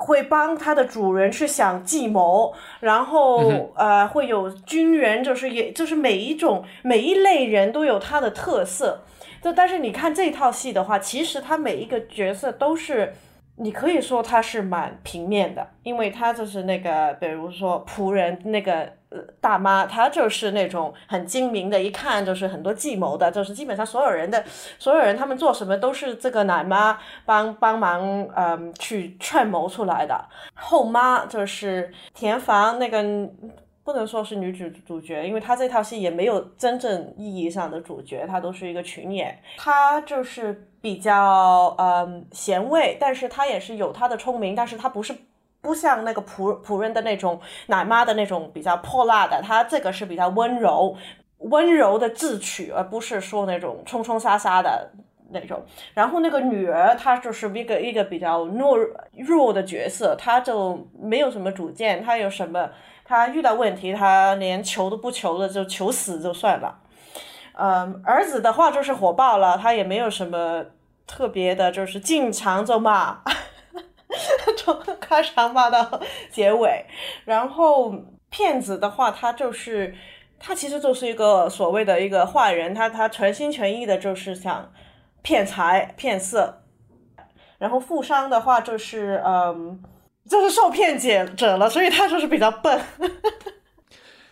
[0.00, 9.02] 会帮它的主人去想计谋，然后、呃会有军人，就是也就是每一种每一类人都有他的特色。
[9.42, 13.14] 就但是你看这套戏的话，其实他每一个角色都是，
[13.62, 18.90] 你可以说他是蛮平面的，因为他就是那个，比如说仆人那个
[19.38, 24.42] 大妈，她就是那种很精明的，一看就是很多计谋的，就是基本上所有人的
[24.78, 30.24] 所有人他们做什么都是这个奶妈帮帮忙，嗯，去劝谋出来的。
[30.54, 33.28] 后妈就是田房那个。
[33.90, 39.36] 不能说是女主主角，因为她这套戏也没有真正意义上的主角，她都是一个群演。
[39.58, 45.12] 她就是比较嗯贤惠，但是她也是有她的聪明，但是她不是
[45.60, 50.96] 不像那个仆仆人的那种奶妈的那种比较泼辣的，她这个是比较温柔
[51.38, 54.90] 温柔的智取，而不是说那种冲冲杀杀的。
[55.32, 55.62] 那种，
[55.94, 58.76] 然后那个女儿她就是一个一个比较懦
[59.16, 62.68] 弱的角色，她就没有什么主见，她有什么
[63.10, 66.78] 他遇到问题，他连求都不求了，就求死就算了。
[67.54, 70.64] 嗯，儿子的话就是火爆了，他也没有什么
[71.08, 73.18] 特别的，就是经常就骂，
[74.56, 76.86] 从开场骂到结尾。
[77.24, 77.92] 然后
[78.30, 79.92] 骗子的话，他就是
[80.38, 84.70] 他其实就是一个所谓的一个坏人，他他全心全意的就是想
[85.22, 86.62] 骗财骗色。
[87.58, 89.82] 然后富商的话就是嗯，
[90.30, 92.80] 就是受骗者者了，所以他就是比较笨。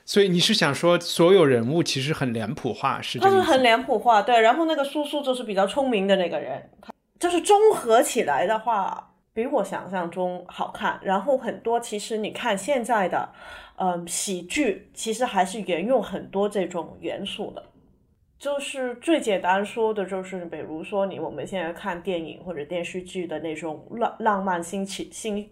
[0.04, 3.40] 所以你是想说，所有人物其实很脸谱化，是这个意思？
[3.40, 4.40] 他是很脸谱化，对。
[4.40, 11.00] 然后那个叔叔就是比较聪明的那个人，他就是综合起来的话，比我想象中好看。
[11.02, 13.28] 然后很多其实你看现在的，
[13.76, 17.64] 嗯，喜剧其实还是沿用很多这种元素的。
[18.38, 25.50] 就是最简单说的，就是比如说你我们现在看电影或者电视剧的那种浪浪漫新奇新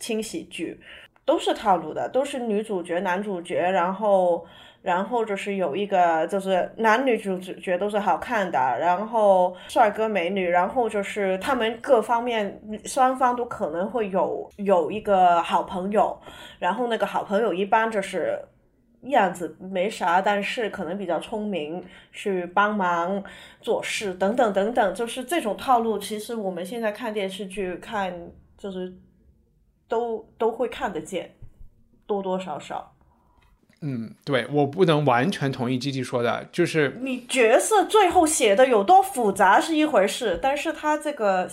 [0.00, 0.80] 轻喜剧，
[1.24, 4.44] 都是套路的，都是女主角、男主角，然后
[4.82, 16.18] 然后就是有一个就是男女主角都是好看的，然后帅哥美女，然后就是他们各方面双方都可能会有有一个好朋友，
[16.58, 18.36] 然后那个好朋友一般就是。
[19.04, 21.82] 样子没啥，但是可能比较聪明，
[22.12, 23.24] 去帮忙
[23.62, 25.98] 做事等等等等，就是这种套路。
[25.98, 28.12] 其实我们现在看电视剧看，
[28.58, 28.92] 就是
[29.90, 31.34] 都都会看得见，
[32.06, 32.94] 多多少少。
[33.82, 41.50] 嗯，对我不能完全同意基基说的，就是你角色最后写的有多复杂是一回事，但是他这个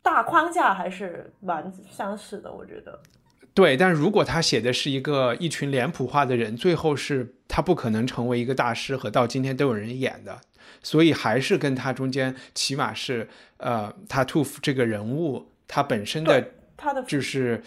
[0.00, 3.00] 大框架还是蛮相似的，我觉得。
[3.52, 10.40] 对，但如果他写的是一个一群脸谱化的人，最后是他不可能成为一个大师和到今天都有人演的，
[10.82, 16.50] 所以还是跟他中间起码是呃，他 Toof 这个人物他本身的
[17.02, 17.62] 就是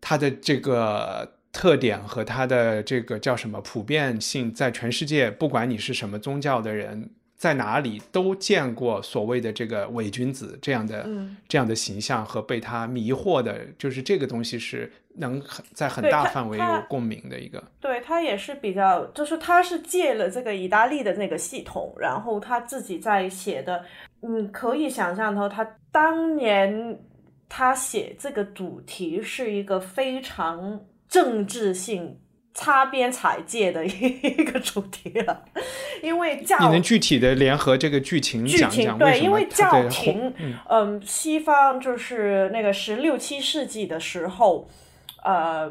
[0.00, 1.32] 他的这个。
[1.54, 11.08] 特点和它的这个叫什么普遍性，在全世界，不管你是什么宗教的人，在哪里都见过所谓的这个伪君子这样的
[11.46, 17.62] 这样的形象和被他迷惑的，就是这个东西是能很在很大范围有共鸣的一个。
[17.78, 23.84] 对他也是比较，就是他是借了这个意大利的那个系统，然后他自己在写的，
[24.22, 26.98] 嗯，可以想象到他当年
[27.48, 30.80] 他写这个主题是一个非常。
[31.06, 32.18] 政治性
[32.52, 35.44] 擦边踩界的 一个主题了，
[36.02, 40.34] 因为教你能具体的联合这个剧情讲讲对，因为教廷，
[40.68, 44.68] 嗯，西方就是那个十六七世纪的时候，
[45.22, 45.70] 呃，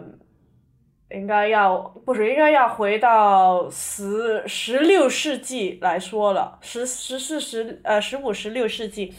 [1.11, 9.13] 应该要不是应该要回到十十六世纪来说了，十十四十呃十五十六世纪。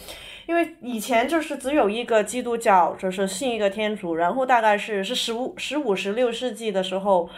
[0.47, 7.29] 因为以前就是只有一个基督教，就是信一个天主，然后大概是是十五十五十六世纪的时候，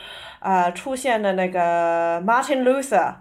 [0.41, 3.15] 啊出现的那个 Martin Luther，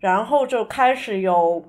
[0.00, 1.64] 然后就开始有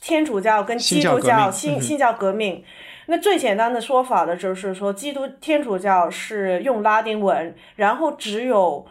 [0.00, 2.62] 天主教跟基督教新新教革命。
[3.06, 8.86] 那最简单的说法呢，就是说基督天主教是用拉丁文，然后只有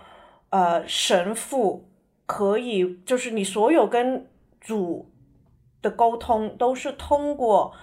[0.50, 1.88] 呃神父
[2.26, 4.28] 可以，就是你所有跟
[4.60, 5.10] 主。
[5.81, 7.73] 的沟通都是通过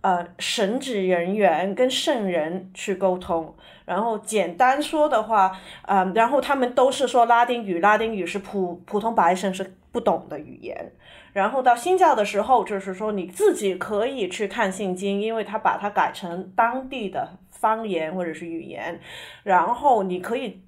[0.00, 10.92] 呃神职人员跟圣人去沟通，然后简单说的话，嗯，然后他们都是说拉丁语，拉丁语是普普通白人是不懂的语言。
[11.32, 19.00] 然后到新教的时候，就是说你自己可以去看圣经，因为他把它改成当地的方言或者是语言，
[19.42, 20.62] 然后你可以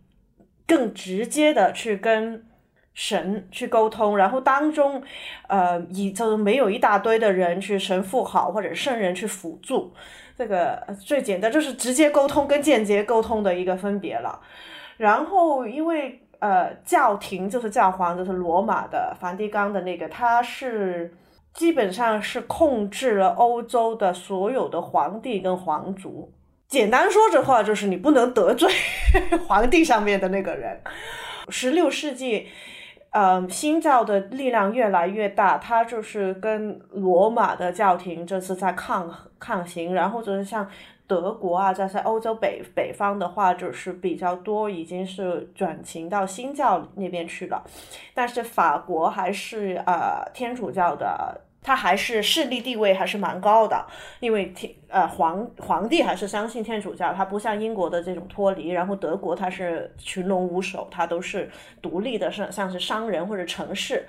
[0.66, 2.46] 更直接的去跟。
[2.94, 5.02] 神去沟通，然后当中，
[5.48, 9.92] 呃，以就没有一大堆的人去神父好或者圣人去辅助，
[10.38, 14.40] 这个最简单就是直接沟通跟间接沟通的一个分别了。
[14.96, 21.12] 然后因为呃教廷就是教皇就是罗马的梵蒂冈的那个，他是
[21.52, 26.33] 基本上是控制了欧洲的所有的皇帝跟皇族。
[26.68, 28.72] 简单说这话就是你不能得罪
[29.48, 30.80] 皇帝上面的那个人。
[31.48, 32.46] 十六世纪。
[33.14, 40.68] 嗯，新教的力量越来越大，它就是跟罗马的教廷这次在抗抗行，然后就是像
[41.07, 47.62] 德国啊，在在欧洲北北方的话，就是比较多，已经是转型到新教那边去了，
[48.12, 51.40] 但是法国还是呃天主教的。
[51.64, 53.87] 他还是势力地位还是蛮高的，
[54.20, 61.50] 因为天呃皇皇帝还是相信天主教，他不像英国的这种脱离，然后德国他是群龙无首，他都是
[61.81, 64.07] 独立的，像像是商人或者城市，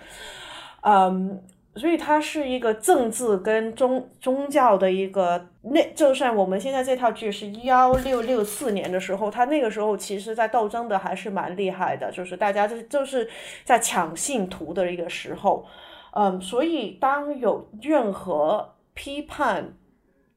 [0.81, 1.41] 嗯，
[1.77, 13.29] 所以它是一个政治跟宗宗教的一个那，就算我们现在这套剧是幺六六四年的时候，他那个时候其实在斗争的还是蛮厉害的，就是大家就就是
[13.63, 15.65] 在抢信徒的一个时候。
[16.17, 19.73] 嗯，所以当有任何批判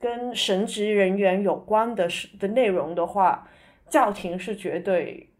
[0.00, 3.48] 跟神职人员有关的事的内容的话，
[3.88, 5.30] 教廷是绝对，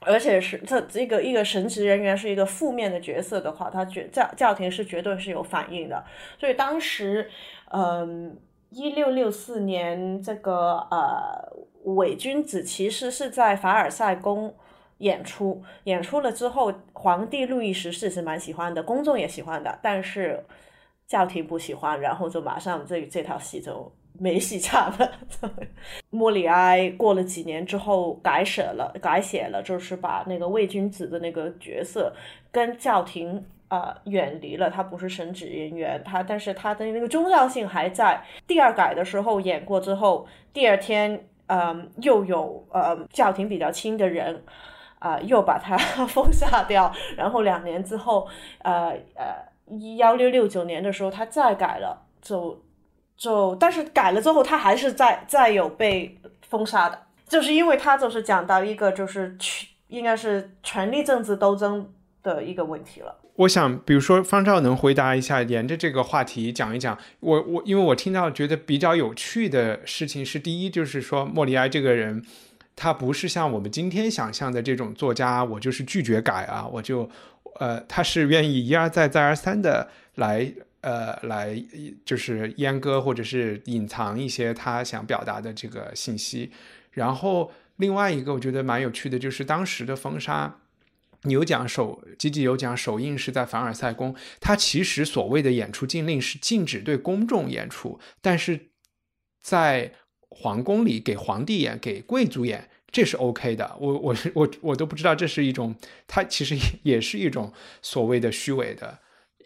[0.00, 6.04] 而且是这这个一个神职人员是一个负面的角色的话，他绝教教廷是绝对是有反应的。
[6.38, 7.30] 所以当时，
[7.70, 11.50] 嗯，一六六四年这个呃
[11.96, 14.54] 伪君子其实是在凡尔赛宫。
[14.98, 20.44] 演出演出了之后，皇帝路易十四是蛮喜欢的，公众也喜欢的，但是
[21.06, 25.12] 教廷不喜欢，然后就马上这这套戏就没戏唱了。
[26.10, 32.12] 莫里埃过了几年之后改写了，改写了，就是把那个伪君子的那个角色
[32.50, 38.20] 跟教廷啊远离了，他不是神职人员，他但是他的那个宗教性还在。
[38.48, 44.42] 第二改的时候演过之后，第二天嗯又有呃教廷比较亲的人。
[44.98, 48.26] 啊，又把它 封杀掉，然后两年之后，
[48.62, 49.34] 呃呃，
[49.96, 52.60] 幺六六九年的时候，他再改了，就
[53.16, 63.14] 就，但是改了之后，他还是再再有被封杀的，就是因为他就是讲到一个就是权，应该是权力政治斗争的一个问题了。
[63.36, 66.98] 我想，比如说方照能回答一下，沿着这个话题讲一讲。
[67.20, 72.24] 我我因为我听到觉得比较有趣的事情是，第一就是说莫里埃这个人。
[72.78, 77.10] 他不是像我们今天想象的这种作家，我就是拒绝改啊，我就
[77.58, 81.60] 呃，他是愿意一而再再而三的来呃来
[82.04, 86.52] 就是阉割或者是隐藏一些他想表达的这个信息。
[86.92, 90.58] 然后另外一个我觉得蛮有趣的就是当时的封杀。
[91.24, 98.68] 有讲首，积极有讲首映是在凡尔赛宫，它其实所谓的演出禁令是禁止对公众演出，但是
[99.42, 99.92] 在
[100.40, 103.76] 皇宫里给皇帝演、给贵族演，这是 OK 的。
[103.80, 105.74] 我我我我都不知道这是一种，
[106.06, 108.98] 它其实也是一种所谓的虚伪的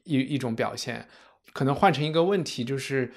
[0.05, 1.09] 一一种表现。
[1.53, 3.13] 可能换成一个问题，就是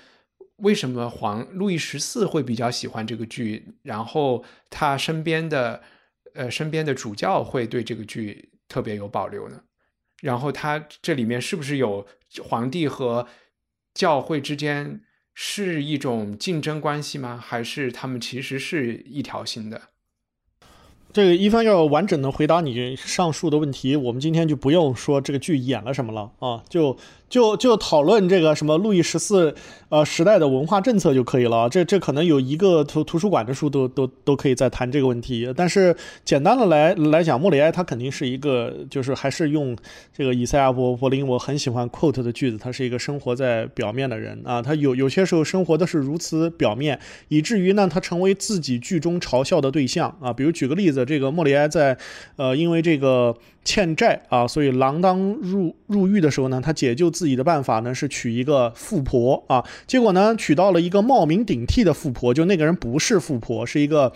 [0.58, 5.82] 为什么皇路易十四会比较喜欢这个剧，然后他身边的。
[6.38, 9.64] 呃，身边的主教会对这个剧特别有保留呢。
[10.22, 12.06] 然后他这里面是不是有
[12.44, 13.26] 皇帝和
[13.94, 15.00] 教会之间
[15.36, 17.38] 是一种竞争关系吗？
[17.38, 19.80] 还是他们其实是一条心的？
[21.14, 26.98] 这个一帆要完整的回答你上述的问题，我们今天就不用说这个剧演了什么了啊，就。
[27.30, 29.54] 就就讨论这个什么路易十四
[29.90, 35.52] 呃时代的文化政策就可以了，这这可能有一个图图书馆的书都都都可以再谈这个问题。
[35.56, 39.76] 但是简单的来来讲，莫里埃他肯定是一个，就是还是用
[40.16, 47.00] 这个以赛亚伯柏林我很喜欢 quote 的句子，他是一个生活在表面的人啊，他有有些时候生活的是如此表面，
[47.30, 50.32] 以至于呢他成为自己剧中嘲笑的对象啊。
[50.32, 51.98] 比如举个例子，这个莫里埃在
[52.36, 53.36] 呃因为这个。
[53.66, 64.14] 欠债啊，所以锒铛入入狱的时候呢，他解救自己的办法呢是娶一个富婆啊，结果呢娶到了一个冒名顶替的富婆，就那个人不是富婆，是一个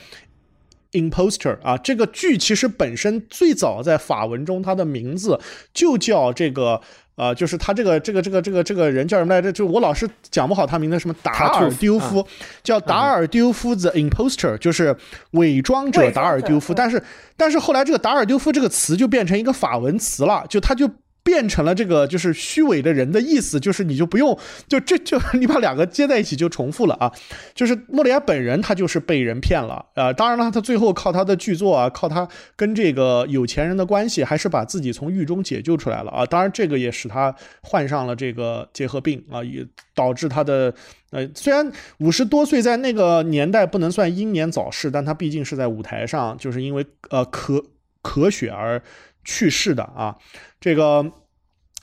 [0.93, 1.75] imposter 啊。
[1.77, 5.39] 这个剧其实本身最早在法文中，它的名字
[5.73, 6.81] 就叫这个。
[7.19, 9.51] 啊，就是他这个这个这个这个这个人叫什么来着？
[9.51, 12.25] 就我老是讲不好他名字，什么达尔丢夫，
[12.63, 14.95] 叫达尔丢夫 the imposter，就是
[15.31, 16.73] 伪装者达尔丢夫。
[16.73, 17.03] 但是
[17.35, 20.89] 但是后来这个达尔丢夫这个词就变成一个法文词了，就他就。
[21.29, 24.35] 变成了这个就是虚伪的人的意思，就是你就不用
[24.67, 27.13] 就这就你把两个接在一起就重复了啊，
[27.53, 39.63] 就是莫里亚本人他就是被人骗了啊，当然了，他最后靠他的剧作啊，靠他跟这个有钱人的关系，还是把自己从狱中解救出来了啊，当然这个也使他患上了这个结核病啊，也
[39.93, 40.73] 导致他的
[41.11, 47.63] 呃虽然五十多岁在那个年代不能算英年早逝，但他毕竟是在舞台上就是因为呃咳
[48.01, 48.81] 咳血而
[49.29, 50.17] 去世的啊。
[50.59, 51.05] 这个。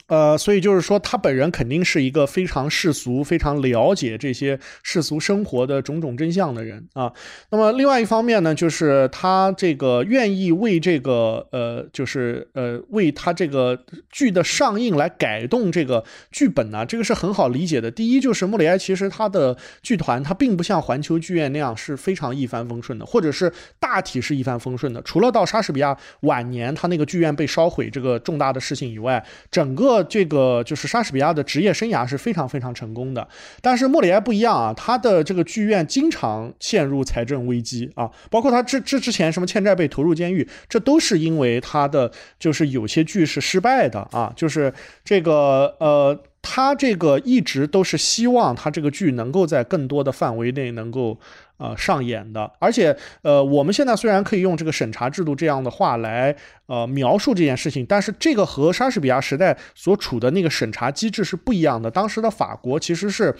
[0.07, 7.11] 呃，所以就是说，他本人肯定是一个非常世俗、非常了解这些世俗生活的种种真相的人啊。
[7.49, 13.77] 那么，另外一方面呢，就是他这个愿意为这个呃，就是呃，为他这个
[14.09, 16.01] 剧的上映来改动这个
[16.31, 17.91] 剧本呢，这个是很好理解的。
[17.91, 29.96] 第一，就是莫里埃其实他的剧团他并不像环球剧院那样是非常一帆风顺的，或者是大体是一帆风顺的，除了到莎士比亚晚年他那个剧院被烧毁这个重大的事情以外，整个。
[30.03, 33.27] 这个就是莎士比亚的职业生涯是非常非常成功的，
[33.61, 44.73] 但是莫里埃不一样啊，他的这个剧院经常陷入财政危机啊，包括他之之之前什么欠债被投入监狱，这都是因为他的就是有些剧是失败的啊，就是
[45.03, 51.19] 这个呃，他这个一直都是希望他这个剧能够在更多的范围内能够。
[51.59, 56.35] 呃，上演的，而且，呃，我们现在虽然可以用这个审查制度这样的话来，
[56.67, 61.89] 呃，描述这件事情，但是这个和莎士比亚时代所处的那个审查机制是不一样的。
[61.89, 63.35] 当时的法国其实是。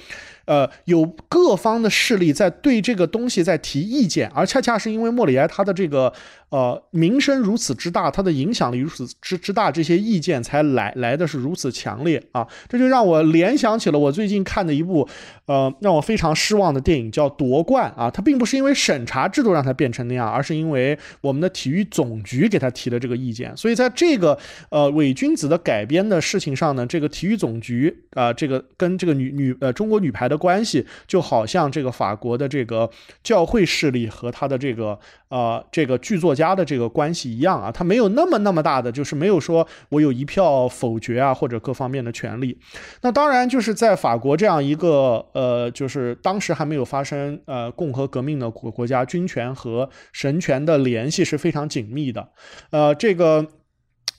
[0.48, 6.14] 呃，有各方的势力在对这个东西在提意见，而恰恰是因为莫里埃他的这个
[6.48, 12.48] 呃名声如此之大，他的影响力如此之之大，这些意见才来来的是如此强烈啊！
[12.70, 15.06] 这就让我联想起了我最近看的一部
[15.48, 18.10] 呃让我非常失望的电影，叫《夺冠》啊。
[18.10, 23.52] 它并不是因为审查制度让它变成那样，而是因为我们的体育总局给他提的这个意见。
[23.58, 24.40] 所以在这个
[24.70, 30.38] 呃伪君子的改编的事情上呢，这个体育总局啊，这个跟这个女女呃中国女排的。
[30.38, 32.88] 关系就好像这个法国的这个
[33.24, 34.98] 教会势力和他的这个
[35.30, 42.58] 呃这个剧作家的这个关系一样啊，他没有那么那么大的，就是没有说我有一票否决啊或者各方面的权利。
[43.02, 52.30] 那当然就是在法国这样一个呃，就是当时还没有发生呃共和革命的国国家，军权和神权的联系是非常紧密的。
[52.72, 53.46] 呃，这个。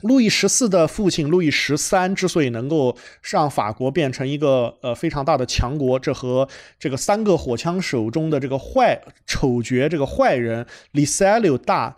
[0.03, 11.97] 路易十四的父亲路易十三之所以能够让法国变成一个呃非常大的强国，这和这个三个火枪手中的这个坏丑角这个坏人里塞留大。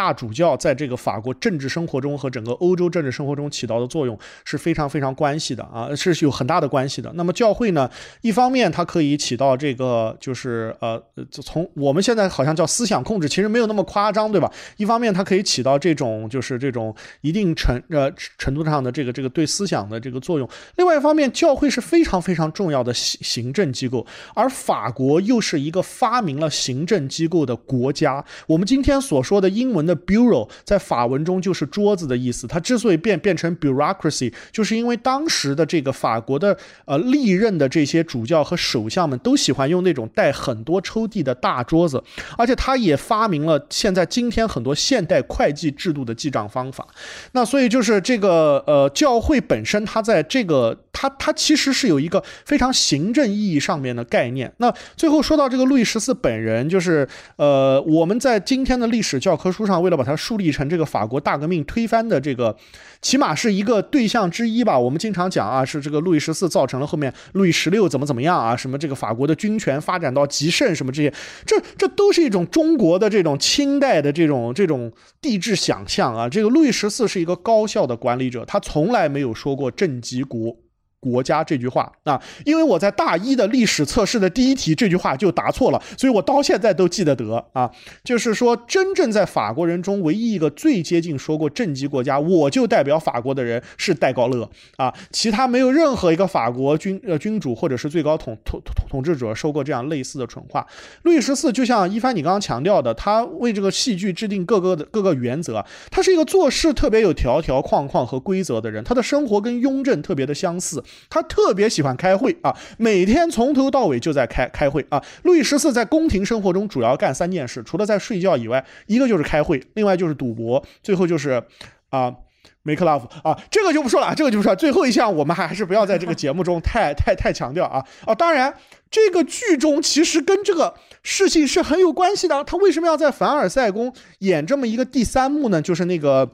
[0.00, 7.12] 大主教在这个法国政治生活中和整个欧洲政治生活中起到的作用是非常非常关系的啊，是有很大的关系的。
[7.16, 7.90] 那么教会呢，
[8.22, 10.98] 一方面它可以起到这个就是呃，
[11.30, 14.50] 从我们现在好像叫思想控制，其实没有那么夸张，对吧？
[14.78, 20.48] 一方面它可以起到这种就是这种一定程呃程度上的这个这个对思想的这个作用。
[20.76, 28.24] 另外一方面，教会是非常非常重要的行行政机构，而法国又是一个发明了行政机构的国家。
[28.46, 32.46] 我们今天所说的英文的 bureau 在法文中就是桌子的意思。
[32.46, 42.02] 它之所以变变成 bureaucracy，就是因为当时的这个法国的呃历任的这些主教和首相们都喜欢用那种带很多抽屉的大桌子，
[42.38, 46.86] 而且他也发明了现在今天很多现代会计制度的记账方法。
[47.32, 54.52] 那所以就是这个呃教会本身，它在这个它它其实是有一个非常行政意义上面的概念。
[54.58, 62.56] 那最后说到这个路易十四本人，就是呃我们在今天的历史教科书，上为了把它树立成这个法国大革命推翻的这个。
[63.00, 64.78] 起码是一个对象之一吧。
[64.78, 71.12] 我们经常讲啊，是这个路易十四造成了后面路易十六怎么怎么样啊，什么这个法国的军权发展到极盛，什么这些，
[71.46, 74.92] 这这都是一种中国的这种清代的这种这种
[75.22, 76.28] 地质想象啊。
[76.28, 80.56] 这个路易十四是一个高效的管理者，他从来没有说过政绩国。
[81.00, 87.70] 国家这句话啊，因为我在大一的历史测试的第一题这句话就答错了，所以我到现在都记得得啊。
[88.04, 100.66] 就是说，真正在法国人中唯一一个最接近说过政绩国家，我就代表法国的人是戴高乐啊，其他没有任何一个法国君呃君主或者是最高统统统治者说过这样类似的蠢话。
[101.04, 110.84] 路易十四就像一帆你刚刚强调的，他为这个戏剧制定各个的各个原则，他是一个做事特别有条条框框和规则的人，他的生活跟雍正特别的相似。
[111.08, 115.02] 他特别喜欢开会啊，每天从头到尾就在开开会啊。
[115.22, 121.42] 路易十四在宫廷生活中主要干三件事，除了在睡觉以外，一个就是开会，另外就是赌博，最后就是
[121.90, 122.14] 啊
[122.62, 123.38] ，make love 啊。
[123.50, 124.54] 这个就不说了，这个就不说。
[124.54, 128.14] 最后一项我们还还是不要在这个节目中太太太强调啊啊。
[128.14, 128.54] 当然，
[128.90, 132.44] 这个剧中其实跟这个事情是很有关系的。
[132.44, 135.60] 他为什么要在凡尔赛宫演这么一个第三幕呢？
[135.60, 136.30] 就是那个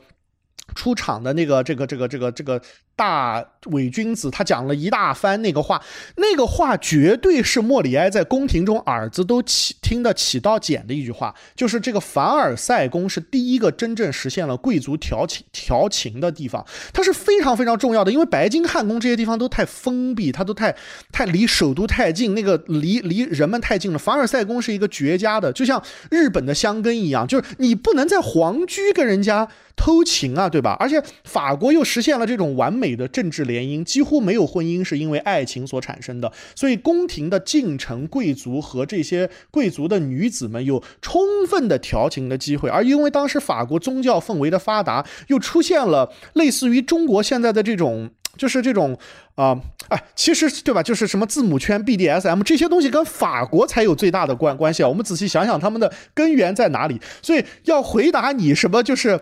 [0.74, 2.60] 出场的那个这个这个这个这个。
[2.96, 5.82] 大伪君子，他讲了一大番那个话，
[6.16, 20.74] 那个话绝对是莫里埃在宫廷中耳子都起听得起到茧的一句话，就是这个凡尔赛宫是第一个真正实现了贵族调情调情的地方，它是非常非常重要的，因为白金汉宫这些地方都太封闭，它都太
[21.12, 23.98] 太离首都太近，那个离离人们太近了。
[23.98, 30.74] 凡尔赛宫是一个绝佳的，就像日本的香根一样，就是你不能在皇居跟人家偷情啊，对吧？
[30.80, 32.85] 而且法国又实现了这种完美。
[32.86, 48.96] 美的政治联姻几乎没有婚姻是因为爱情所产生的，所以宫廷的近臣贵族和这些贵族的女子们有充分的调情的机会，而因为当时法国宗教氛围的发达，又出现了类似于中国现在的这种，就是这种
[49.34, 50.80] 啊，哎，其实对吧？
[50.80, 54.88] 就是什么字母圈、BDSM 这些东西跟法国才有最大的关关系啊。
[54.88, 57.00] 我们仔细想想，他们的根源在哪里？
[57.20, 59.20] 所以要回答你什么，就是。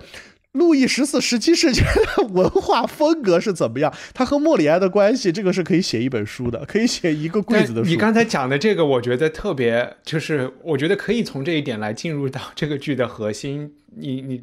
[0.55, 3.93] 路易十四十七世纪的文化风格是怎么样？
[4.15, 7.91] 他和莫里埃的关系，这个是可以写一本书的，可以写一个柜子的书。
[7.91, 13.75] 你刚才讲的这个，我觉得特别，就是我觉得可以从这一点来进入到这个剧的核心。
[13.97, 14.43] 你你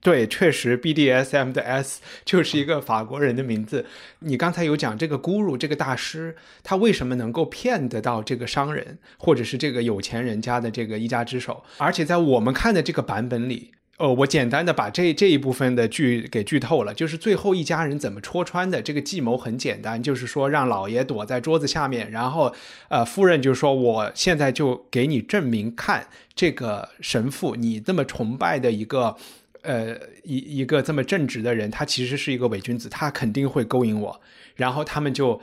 [0.00, 3.84] 对，确实 BDSM 的 S 就是一个法国人的名字。
[4.20, 11.62] 你刚才有讲这个 guru 这个大师，他为什么能够骗得到这个商人，或者是这个有钱人家的这个一家之首？
[11.76, 13.72] 而且在我们看的这个版本里。
[14.00, 18.80] 哦，我简单的把这这一部分的剧给剧透了，就是最后一家人怎么戳穿的。
[18.80, 22.50] 这个计谋很简单，就是说让老爷躲在桌子下面，然后，
[22.88, 29.14] 呃，夫人就说：“我现在就给你证明，看这个神父，你这么崇拜的一个，
[29.60, 29.94] 呃，
[30.24, 34.18] 一一个这么正直的人，他其实是一个伪君子，他肯定会勾引我。”
[34.56, 35.38] 然后他们就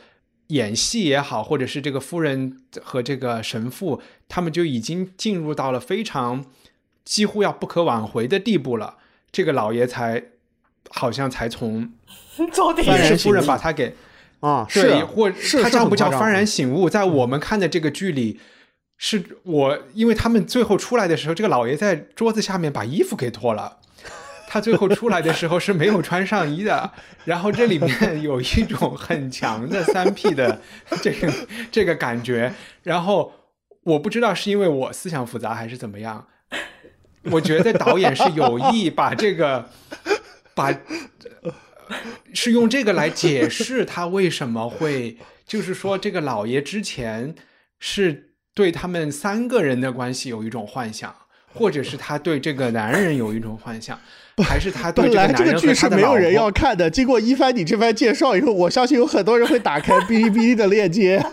[0.47, 6.43] 演戏也好，或者是这个夫人和这个神父，他们就已经进入到了非常。
[7.07, 8.97] 几乎要不可挽回的地步了，
[9.31, 10.21] 这个老爷才
[10.89, 11.89] 好像才从
[12.83, 13.95] 也是夫人把他给
[14.41, 18.41] 啊，对，或他这样不叫幡然醒悟，在我们看的这个剧里，
[18.97, 23.77] 是我因为他们最后出来的时候，这个老爷在桌子下面把衣服给脱了，
[24.49, 26.91] 他最后出来的时候是没有穿上衣的，
[27.23, 27.89] 然后这里面
[28.21, 30.61] 有一种很强的三 P 的
[31.01, 31.33] 这个
[31.71, 32.53] 这个感觉，
[32.83, 33.31] 然后
[33.83, 36.27] 我不知道是因为我思想复杂还是怎么样。
[37.31, 39.69] 我觉得导演是有意把这个，
[40.53, 40.73] 把
[42.33, 47.33] 是用这个来解释他为什么会，就是说这个老爷之前
[47.79, 51.15] 是对他们三个人的关系有一种幻想，
[51.53, 53.99] 或者是他对这个男人有一种幻想，
[54.43, 61.23] 还是他对本来这个剧是没有人要看的，经过一帆你这番介绍以后，我相信有很多人会打开哔哩哔哩的链接。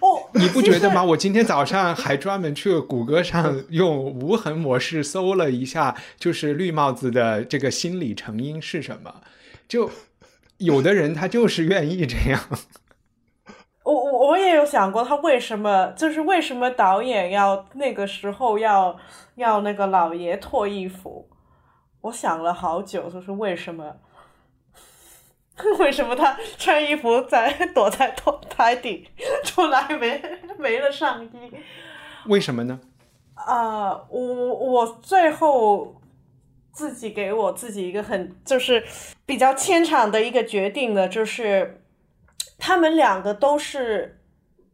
[0.00, 1.02] 哦，你不觉得吗？
[1.04, 9.14] 我今天早上还专门去谷歌上用无痕模式搜了一下，就是绿帽子的这个心理成因是什么？
[9.68, 9.90] 就
[10.58, 12.40] 有的人他就是愿意这样，
[13.84, 18.96] 我我我也有想过，他为什么就是为什么导演要那个时候要
[19.36, 21.28] 要那个老爷脱衣服？
[22.02, 23.94] 我想了好久，就是为什么？
[25.78, 29.08] 为什么他穿衣服在躲在头台底，
[29.44, 30.22] 出来没
[30.58, 31.30] 没了上衣？
[32.26, 32.80] 为什么呢？
[33.34, 35.96] 啊、我我最后
[36.72, 38.84] 自己给我自己一个很就是
[39.24, 41.82] 比较牵强的一个决定呢，就是
[42.58, 44.20] 他们两个都是，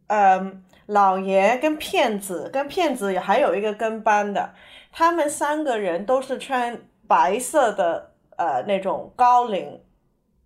[0.07, 4.53] 嗯、老爷跟骗子，跟骗子也还有一个跟班的，
[4.91, 9.79] 他们三个人都是穿白色的呃那种高领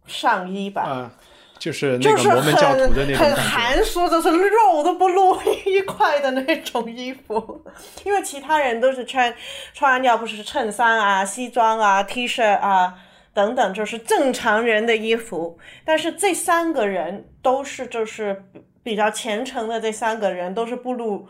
[0.07, 1.11] 上衣吧，啊、
[1.57, 3.35] 就是那就是个摩门教徒的那种很很。
[3.35, 7.63] 寒酸，就是肉都不露一块的那种衣服，
[8.03, 9.33] 因为其他人都是穿
[9.73, 12.93] 穿要不是衬衫啊、西装啊、T 恤啊
[13.33, 15.57] 等等，就是正常人的衣服。
[15.85, 21.25] 但是这三个人都是就是比比较虔诚的，这三个人都是不露，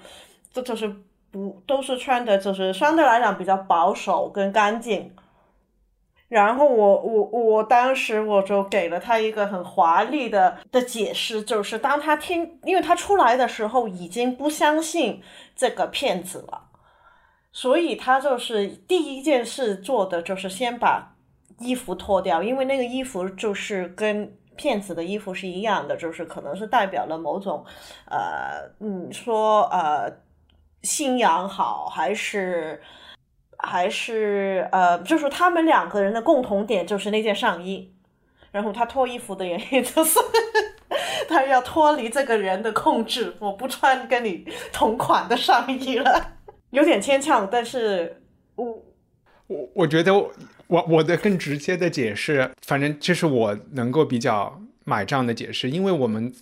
[0.52, 0.92] 这就是
[1.30, 5.14] 不都是穿的，就是相对来讲比较保守跟干净。
[6.32, 15.22] 然后我我我当时我就给了他一个很华丽的的解释，就是当他听，因为他出来的时候已经不相信
[15.58, 16.70] 这个骗子了，
[17.52, 21.18] 所以他就是第一件事做的就是先把
[21.60, 27.66] 衣服脱掉，因为那个衣服就是跟骗子的衣服是一样的，就是可能是代表了某种
[28.06, 30.10] 呃，嗯，说呃
[30.82, 32.82] 信仰好还是。
[33.64, 37.94] 还是呃，就是他们两个人的共同点就是那件上衣，
[38.52, 40.20] 然后他脱衣服的原因就是
[41.30, 46.34] 他要脱离这个人的控制，我不穿跟你同款的上衣了，
[46.72, 48.22] 有点牵强，但是
[48.56, 48.66] 我
[49.48, 50.32] 我我觉得我
[50.68, 56.34] 我的更直接的解释，反正这是我能够比较买账的解释，因为我们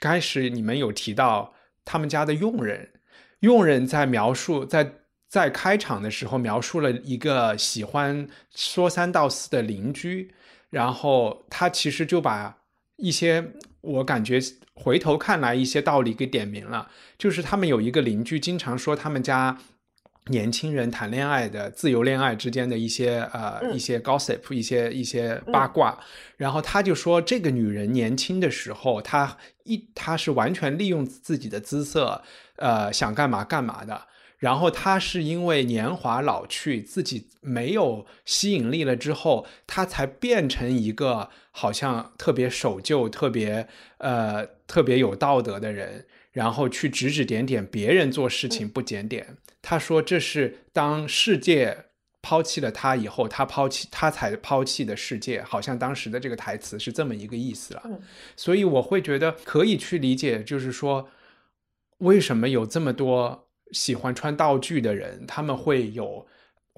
[0.00, 1.52] 开始你们有提到
[1.84, 2.90] 他们家的佣人，
[3.40, 4.92] 佣人在描述在
[5.28, 10.32] 在开场的时候描述了一个喜欢说三道四的邻居，
[10.70, 12.56] 然后他其实就把
[12.96, 14.38] 一些我感觉
[14.74, 19.58] 回头看来一些道理给点明了，就是他们有一个邻居经常说他们家
[20.28, 23.74] 年轻人谈恋爱的自由恋爱之间的一些呃、嗯。
[23.74, 25.98] 一些 gossip 一些一些八卦，
[26.36, 32.22] 然后他就说这个女人年轻的时候，她一她是完全利用自己的姿色，
[32.56, 34.06] 呃想干嘛干嘛的。
[34.38, 43.66] 然后他是因为年华老去，自己没有吸引力了之后，他才变成一个好像特别守旧、特别
[43.98, 49.38] 呃特别有道德的人，然后去指指点点别人做事情不检点。
[49.62, 51.86] 他说这是当世界
[52.20, 57.82] 抛弃了他以后，他抛弃他才抛弃的世界，好像当时的这个台词是这么一个意思了。
[57.86, 58.00] 嗯
[58.36, 61.08] 所以我会觉得可以去理解，就是说
[61.98, 66.26] 为什么有这么多喜欢穿道具的人，他们会有。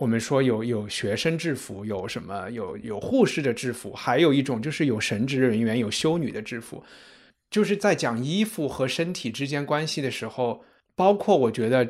[0.01, 6.85] 我们说有有学生制服，有什么有有护士的制服，还有一种就是有神职人员、有修女的制服。
[7.51, 10.63] 就是在讲衣服和身体之间关系的时候，
[10.95, 11.85] 包括我觉得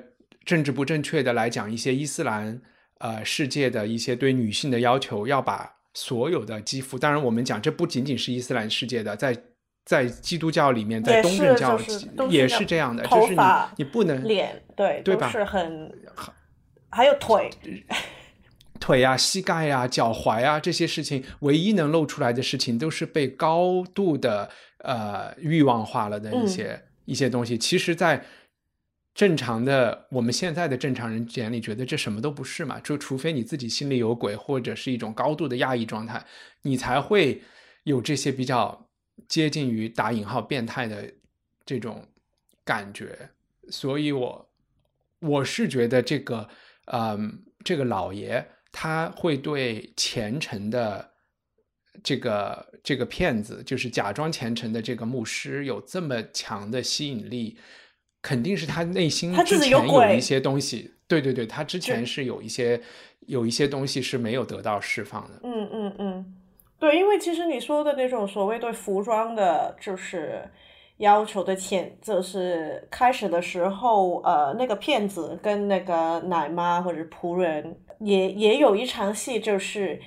[0.46, 2.62] 政治不正确的来讲一些伊斯兰
[3.00, 9.36] 呃世界的一些对女性的要求，要把所有的肌肤，当然我们讲这不仅仅是伊斯兰世界的，在
[9.88, 11.80] 在基督教里面，在东正教
[12.28, 13.40] 也是这样的，就是你
[13.78, 15.90] 你不能脸对对吧是很，
[16.90, 17.50] 还有腿，
[18.78, 24.50] 腿呀、膝盖呀、脚踝啊这些事情，唯一能露出来的事情，都是被高度的
[24.84, 27.56] 呃欲望化了的一些、一些东西。
[27.56, 28.22] 其实，在
[29.14, 36.22] 正常的我们现在的正常人眼里，觉得这什么都不是嘛，就除非你自己心里有鬼，或者是一种高度的压抑状态，
[36.60, 37.40] 你才会
[37.84, 38.87] 有这些比较
[39.26, 41.12] 接近于打引号变态的
[41.64, 42.06] 这种
[42.64, 43.30] 感觉。
[43.70, 44.50] 所以我
[45.20, 46.48] 我是觉得这个，
[46.86, 51.10] 嗯，这个老爷他会对虔诚的
[52.02, 57.58] 这个这个骗子，就是假装虔诚的这个牧师有这么强的吸引力，
[58.22, 62.80] 肯定是他内心之前有一些东西，对对对，他之前是有一些
[63.26, 65.40] 有一些东西是没有得到释放的。
[65.42, 66.34] 嗯嗯嗯，
[66.78, 70.48] 对，因为其实你说的那种所谓对服装的，就是
[70.98, 80.00] 要求的浅，就是开始的时候，呃，那个骗子跟那个奶妈或者仆人也也有一场戏，就是，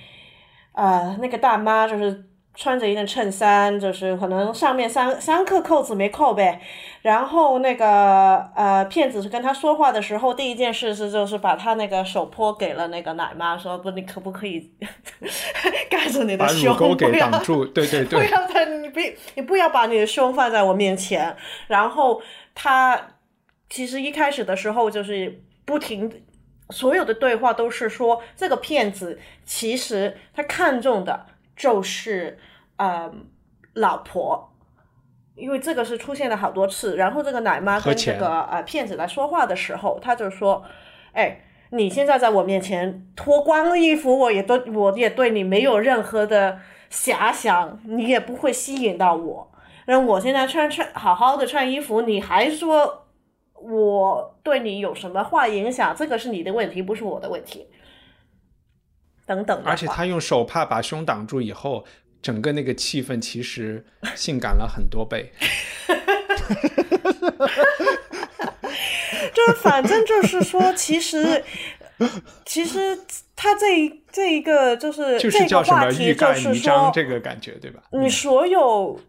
[0.72, 2.24] 呃，那个大妈就是
[2.54, 6.60] 穿着一件衬衫，就是可能上面三三颗扣子没扣呗，
[7.00, 14.70] 然后那个呃骗子是跟他说话的时候，第一件事是就是把他那个手泼给了那个奶妈，说不，你可不可以
[15.88, 19.00] 盖着你的把胸，乳沟给不要挡住，对对不，要在你不
[19.34, 21.34] 你不要把你的胸放在我面前。
[21.68, 22.20] 然后
[22.54, 23.16] 他
[23.70, 26.22] 其实一开始的时候就是不停，
[26.68, 31.26] 所有的对话都是说这个骗子其实他看中的
[31.56, 32.38] 就是
[32.76, 33.12] 呃
[33.74, 34.48] 老婆。
[35.34, 40.62] 因为这个是出现了好多次，然后这个奶妈跟这个呃骗子来说话的时候，他就说
[41.14, 41.40] ：“哎，
[41.70, 49.50] 你现在在我面前脱光了衣服，我也都我也对你没有任何的遐想，你也不会吸引到我。
[49.86, 53.06] 然后我现在穿穿好好的穿衣服，你还说
[53.54, 55.96] 我对你有什么坏影响？
[55.96, 57.66] 这个是你的问题，不是我的问题。
[59.34, 61.84] 等等，而且他用手帕把胸挡住以后，
[62.20, 65.32] 整个那个气氛其实性感了很多倍。
[69.34, 71.42] 就是反正就是说，其实
[72.44, 72.98] 其实
[73.34, 77.82] 他这一这一个就是就是叫什这个话题，就是说这个感觉，对吧？
[77.92, 79.00] 你所有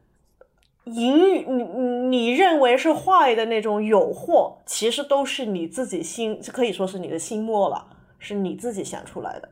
[0.85, 1.83] 淫欲，你你
[2.17, 7.85] 你认为是坏的那种诱惑，其实都是你自己心，可以说是你的心魔了，
[8.19, 9.49] 是你自己想出来的。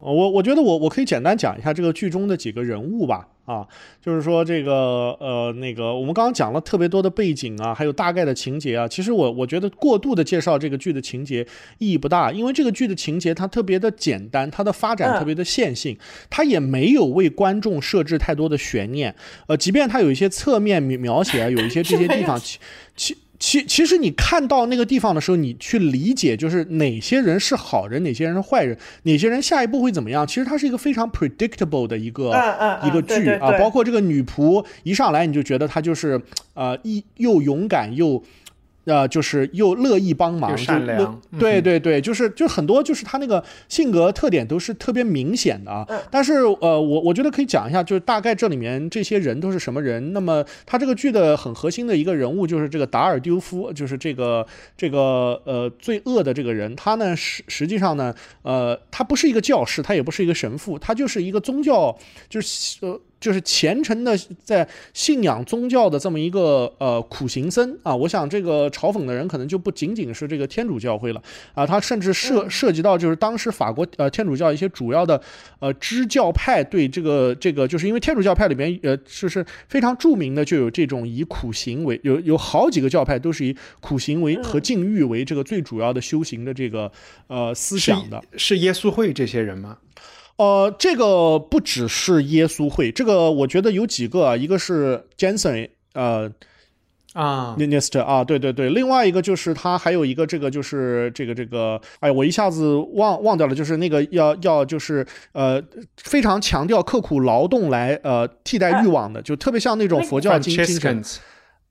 [0.00, 3.66] 呃我我觉得我我可以简单讲一下这个剧中的几个人物吧，啊，
[4.00, 11.44] 就是说这个呃那个我们刚刚讲了特别多的背景啊，还有大概的情节啊，其实我我觉得过度的介绍这个剧的情节
[11.78, 15.98] 意义不大，因为这个剧的情节它特别的简单，它的发展嗯特别的线性，
[16.30, 19.12] 它也没有为观众设置太多的悬念，
[19.48, 22.58] 呃，即便它有一些侧面描描写啊，有一些这些地方 其
[22.94, 23.16] 其。
[23.38, 30.26] 其其实你看到那个地方的时候，你去理解就是哪些人是好人，哪些人是坏人，哪些人下一步会怎么样。
[30.26, 36.20] 其实它是一个非常 predictable 的一个、嗯嗯嗯一个剧啊，包括这个女仆一上来你就觉得她就是
[36.54, 38.22] 呃一又勇敢又。
[38.88, 45.84] 呃，就是又乐意帮忙，又善良嗯对对对，就是就很多就是他那个性格特点都是特别明显的啊。
[45.88, 50.12] 嗯但是呃，我我觉得可以讲一下，就是大概这里面这些人都是什么人。
[50.14, 56.74] 那么他这个剧的很核心的一个人物就是这个达尔丢夫，就是这个这个呃最恶的这个人。
[56.74, 61.94] 他呢实实际上呢，呃，他不是一个教士，他也不是一个神父，他就是一个宗教，
[62.28, 62.98] 就是呃。
[63.20, 71.22] 就是虔诚的在信仰宗教的这么一个呃苦行僧啊，我想这个嘲讽的人可能就不仅仅是这个天主教会了
[71.54, 75.20] 啊，他甚至涉涉及到就是当时法国呃天主教一些主要的
[75.58, 86.90] 呃支教派对这个这个，就是因为天主教派里面呃就是非常著名的就有这种以苦行为有有好几个教派都是以苦行为和禁欲为这个最主要的修行的这个
[87.26, 88.22] 呃思想的。
[88.36, 89.78] 是耶稣会这些人吗？
[90.38, 96.30] 呃，这个不只是耶稣会，这个我觉得有几个啊，一个是 Jensen，呃
[97.14, 105.60] 啊，n i s t 啊，对对对，另外一个就是他还有一个这个就是这个这个，哎，我一下子忘忘掉了，就是那个要要就是呃
[105.96, 111.02] 非常强调刻苦劳动来呃替代欲望的，就特别像那种佛教精精神。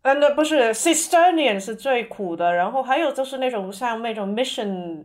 [0.02, 5.04] 呃，那不是 Cistercian 是最苦的，然后还有就是那种像那种 mission，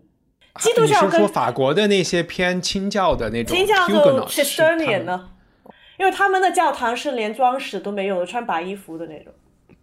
[0.61, 5.29] 基督教跟说法国的那些偏清教的那种清教就是他 Cistercian 呢？
[5.99, 9.33] 因为他们的教堂是连装饰都没有，穿白衣服的那种，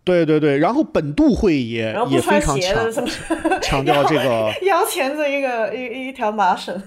[0.04, 4.52] 对对对，然后本度会也然后也不穿鞋非常强的什么，强调这个。
[4.68, 6.82] 腰前子一个一一条麻绳。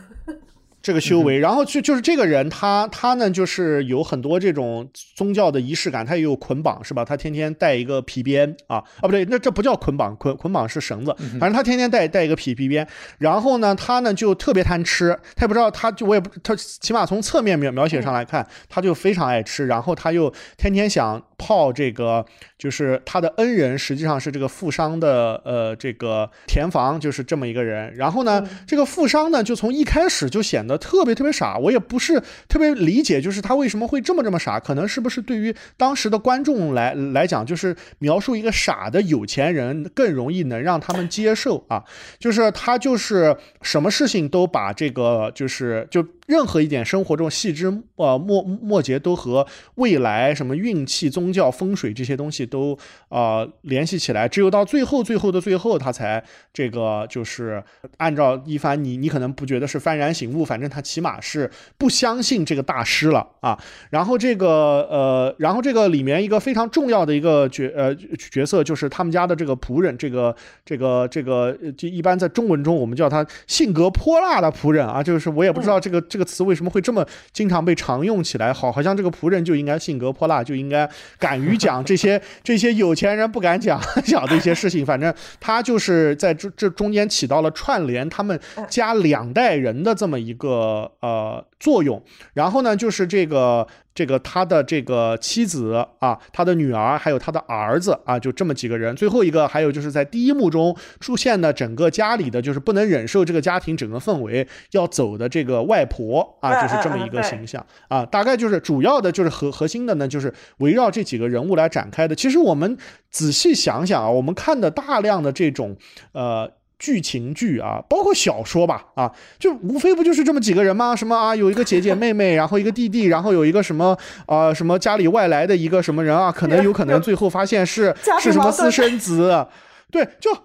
[0.83, 7.05] 这个修为，然后就就是这个人，他他呢就是有很多这种宗教的仪式感，他也有捆绑，是吧？
[7.05, 12.87] 他天天带一个皮鞭啊啊，不对，那这不叫捆绑，捆捆绑是绳子，反正他天天带带一个皮皮鞭。
[13.19, 22.25] 然后呢，他呢就特别贪吃，他也不知道，他就我也不，他起码从侧面描描写上来看，他就非常爱吃，然后他又天天想泡这个，
[22.57, 27.93] 就是他的恩人实际上是这个富商的呃这个田房，就是这么一个人。
[27.97, 34.61] 然后呢，这个富商呢就从一开始就显得特别特别傻，我也不是特别理解，就是他为什么会这么这么傻？
[34.61, 41.83] 可能是不是对于当时的观众来来讲，就是描述一个傻的有钱人更容易能让他们接受啊？
[42.21, 47.67] 就是他就是什么事情都把这个就是就任何一点生活中细枝
[47.97, 49.47] 呃末末节都和
[49.77, 52.77] 未来什么运气、宗宗教、风水这些东西都
[53.09, 56.21] 啊联系起来，只有到最后最后的最后，他才
[56.53, 57.63] 这个就是
[57.99, 61.49] 按照一番你你可能不觉得是幡然醒悟，反正他起码是
[61.79, 63.57] 不相信这个大师了啊。
[63.91, 64.49] 然后这个
[64.91, 80.87] 呃，然后这个里面一个非常重要的一个角呃角色就是他们家的这个仆人，这个这个这个就一般在中文中我们叫他性格泼辣的仆人啊，就是我也不知道这个这个词为什么会这么经常被常用起来，好好像这个仆人就应该性格泼辣，就应该
[81.19, 84.85] 敢于讲这些 这些有钱人不敢讲讲的一些事情。
[84.85, 88.39] 反正他就是在这这中间起到了串联他们
[88.69, 92.03] 家两代人的这么一个呃作用。
[92.35, 98.97] 然后呢，就是这个这个他的这个妻子啊，他的女儿，还有他的儿子啊，就这么几个人。
[98.97, 108.05] 最后一个还有就是在第一幕中出现的整个家里的就是不能忍受这个家庭整个氛围要走的这个外婆啊，就是这么一个形象啊。
[108.05, 112.15] 大概就是主要的就是核核心的呢，就是围绕这几个人物来展开的。
[112.17, 112.77] 其实我们
[113.09, 115.77] 仔细想想啊，我们看的大量的这种
[116.11, 116.51] 呃。
[116.83, 119.09] 剧情剧啊，包括小说吧，啊，
[119.39, 120.97] 就无非不就是这么几个人吗？
[120.97, 129.47] 什么啊，有一个姐姐妹妹，然后一个弟弟， 然后有一个什么啊，什么家里外来的一个什么人啊，可能有可能最后发现是 是什么私生子，
[129.93, 130.37] 对，就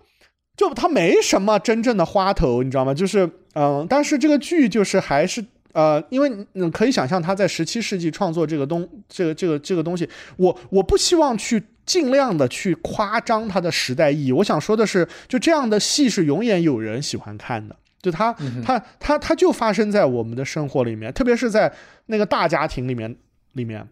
[0.56, 2.94] 就他没什么真正的花头，你知道吗？
[2.94, 11.64] 就是嗯，但是这个剧就是还是呃，因为你可以想象他在十七世纪创作这个东这个这个这个东西，我我不希望去。
[11.88, 14.32] 尽量的去夸张它的时代意义。
[14.32, 17.76] 我想说的是，就这样的戏是永远有人喜欢看的。
[18.00, 18.32] 就它，
[18.64, 21.74] 它，它，它就发生在我们的生活里面，特别是在
[22.06, 23.18] 那个大家庭里面。
[23.54, 23.88] 里面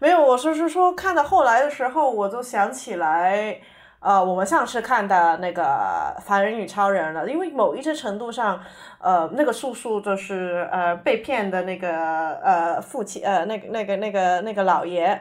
[0.00, 3.56] 没有，我是是说看到后来的时候，我就想起来，
[4.00, 5.62] 呃，我们上次看的那个
[6.22, 7.30] 《凡人与超人》了。
[7.30, 8.60] 因为某一些程度上，
[8.98, 15.20] 呃，那个叔叔就是呃被骗的那个呃父亲，呃那个那个那个那个老爷。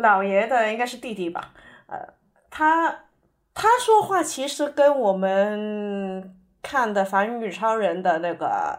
[0.00, 1.52] 老爷的应该是弟弟吧，
[1.86, 1.98] 呃，
[2.50, 3.04] 他
[3.54, 8.78] 他说话其实跟我们看的《凡人与超人》的那个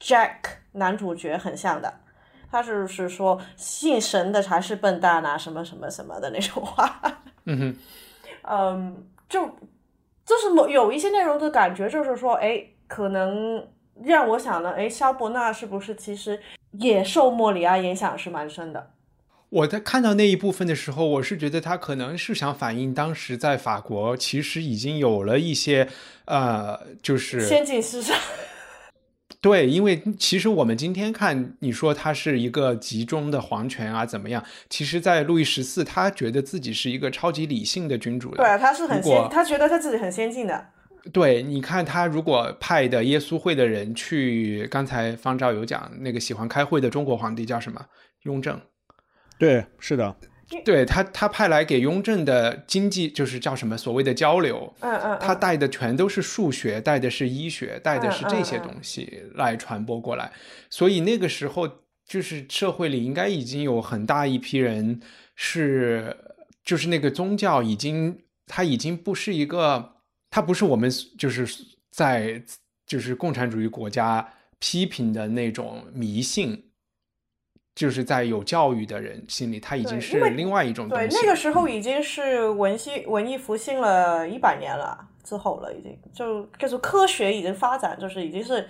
[0.00, 0.38] Jack
[0.72, 1.92] 男主角很像的，
[2.50, 7.00] 他就是说信神的才是笨蛋啊，什么什么什么的那种话。
[7.44, 7.76] 嗯哼，
[8.42, 9.46] 嗯，就
[10.24, 13.66] 就是某有一些内容的感觉，就是说，哎，可能
[14.02, 16.40] 让我想了，哎，肖伯纳是不是其实
[16.72, 18.93] 也受莫里亚影响是蛮深的？
[19.54, 25.88] 我在看到那一部分的时候，我是觉得他可能是想反映当时在法国其实已经有了一些，
[26.24, 28.16] 呃，就是先进思想。
[29.40, 34.42] 对，因为其实我们今天看，你说他是一个集中的皇权啊，怎么样？
[34.68, 38.38] 其实，在路易十四，他觉得自己是一个超级理性的君主的。
[38.38, 40.66] 对，他是很先，他觉得他自己很先进的。
[41.12, 47.86] 对，你看他如果派的耶稣会的人去，刚才方照有讲那个喜欢开会的中国皇帝叫什么？
[48.22, 48.60] 雍正。
[49.38, 50.16] 对，是的，
[50.64, 60.32] 对他，他派来给雍正的经济就是叫什么所谓的交流，嗯嗯，他带的全都是数学，带的是医学，带的是这些东西来传播过来，
[60.70, 61.68] 所以那个时候
[62.06, 65.00] 就是社会里应该已经有很大一批人
[65.34, 66.16] 是，
[66.62, 69.94] 就是那个宗教已经，它已经不是一个，
[70.30, 71.46] 它不是我们就是
[71.90, 72.42] 在
[72.86, 74.28] 就是共产主义国家
[74.60, 76.62] 批评的那种迷信。
[77.74, 81.08] 就是在有教育的人心里，他已经是另外一种东西。
[81.08, 88.68] 对，那个时候已经是文系文艺复兴了一百年了之后了，已经就就是科学已经发展，就是已经是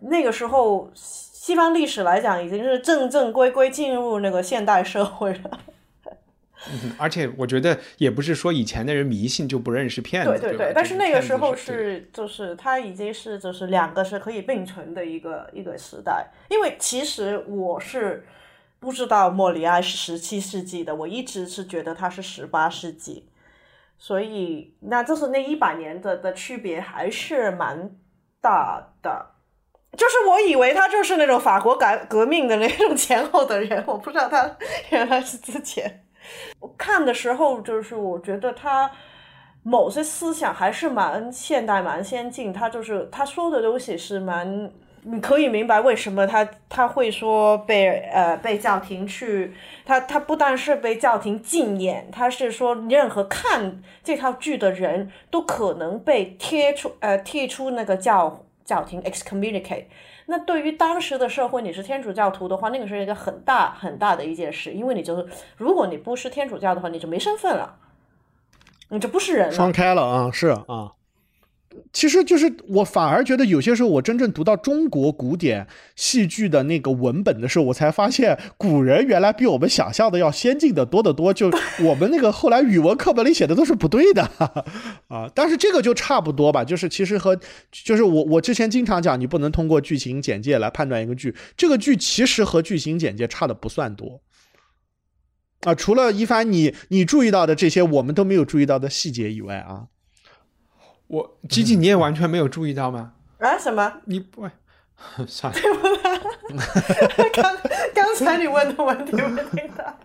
[0.00, 5.60] 那个时候西方历史来讲，已经是正正规规进入那个现代社会了。
[6.72, 10.72] 嗯，而且我觉得也不是说以前的人迷信就不认识骗子，对对对。
[10.74, 18.24] 但是那个时候是就是他已经是就是两个是可以并存的一个一个时代，因为其实我是。
[18.80, 23.28] 不知道莫里埃是十七世纪的，我一直是觉得他是十八世纪，
[23.98, 27.90] 所以那就是那一百年的的区别还是蛮
[28.40, 29.30] 大的。
[29.96, 34.56] 就是我以为他就是那种法国改革命的那种前后的人，我不知道他
[34.90, 36.04] 原来是之前。
[36.60, 38.88] 我看的时候，就是我觉得他
[39.64, 44.70] 某些思想还是蛮现代、蛮先进，他就是他说的东西是蛮。
[45.02, 59.84] 你可以明白为什么他他会说被呃被叫停去，他他不但是被叫停禁演，他是说任何看这套剧的人都可能被贴出呃踢出那个叫叫停 excommunicate。
[60.26, 65.26] 那对于当时的社会，你是天主教徒的话，那个是一个很大很大的一件事，因为你就是
[65.56, 67.76] 如果你不是天主教的话，你就没身份了，
[68.90, 69.52] 你就不是人了。
[69.52, 70.92] 双开了啊，是啊。
[71.92, 75.66] 其实就是我反而觉得有些时候，我真正读到中国古典
[75.96, 81.32] 戏剧的那个文本的时候，我才发现古人原来比我们想象的要先进的多得多。
[81.32, 81.50] 就
[81.80, 84.22] 我们那个后来语文课本里写的都是不对的
[85.08, 85.30] 啊。
[85.34, 87.38] 但是这个就差不多吧，就是其实和
[87.70, 94.22] 就是我我之前经常讲，你不能通过剧情简介来判断一个剧，这个剧其实和剧情简介差的不算多
[95.62, 95.74] 啊。
[95.74, 99.86] 除了一凡你你注意到的这些我们都没有注意到的细节以外啊。
[101.08, 103.12] 我吉吉，你也完全没有注意到吗？
[103.38, 103.58] 啊？
[103.58, 103.92] 什么？
[104.04, 104.48] 你不
[105.26, 105.58] 算了。
[107.32, 107.56] 刚
[107.94, 109.98] 刚才你问的问题我听到。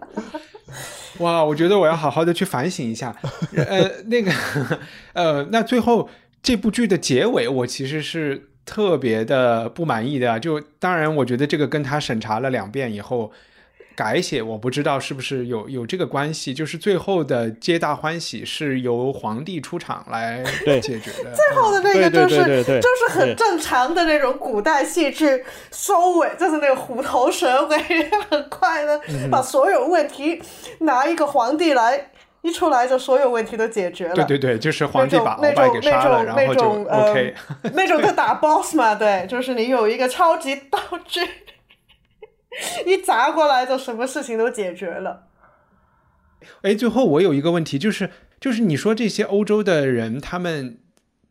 [1.19, 3.15] 哇，我觉得我要好好的去反省一下。
[3.55, 4.31] 呃，那个，
[5.13, 6.09] 呃，那最后
[6.41, 10.39] 这部剧的结尾，我其实是特别的不满意的。
[10.39, 13.31] 就当然，我觉得这个跟他审查了两遍以后。
[13.95, 20.43] 改写我不知道是不是有有这个关系，就是最后的皆大欢喜是由皇帝出场来
[20.81, 21.31] 解决的。
[21.35, 27.77] 最后的那个就是就是很正常的那种古代戏剧收尾，就是那个虎头蛇尾，
[28.29, 28.99] 很快的
[29.31, 30.41] 把所有问题
[30.79, 32.09] 拿一个皇帝来
[32.41, 34.15] 一出来，就所有问题都解决了。
[34.15, 37.33] 对对对，就是皇帝把鳌拜给杀了，然后就 OK。
[37.73, 41.21] 那种在打 BOSS 嘛，对，就是你有一个超级道具。
[42.85, 45.27] 一砸过来，就什么事情都解决了。
[46.61, 50.79] 哎，最后我有一个问题，就是就是你说这些欧洲的人，他们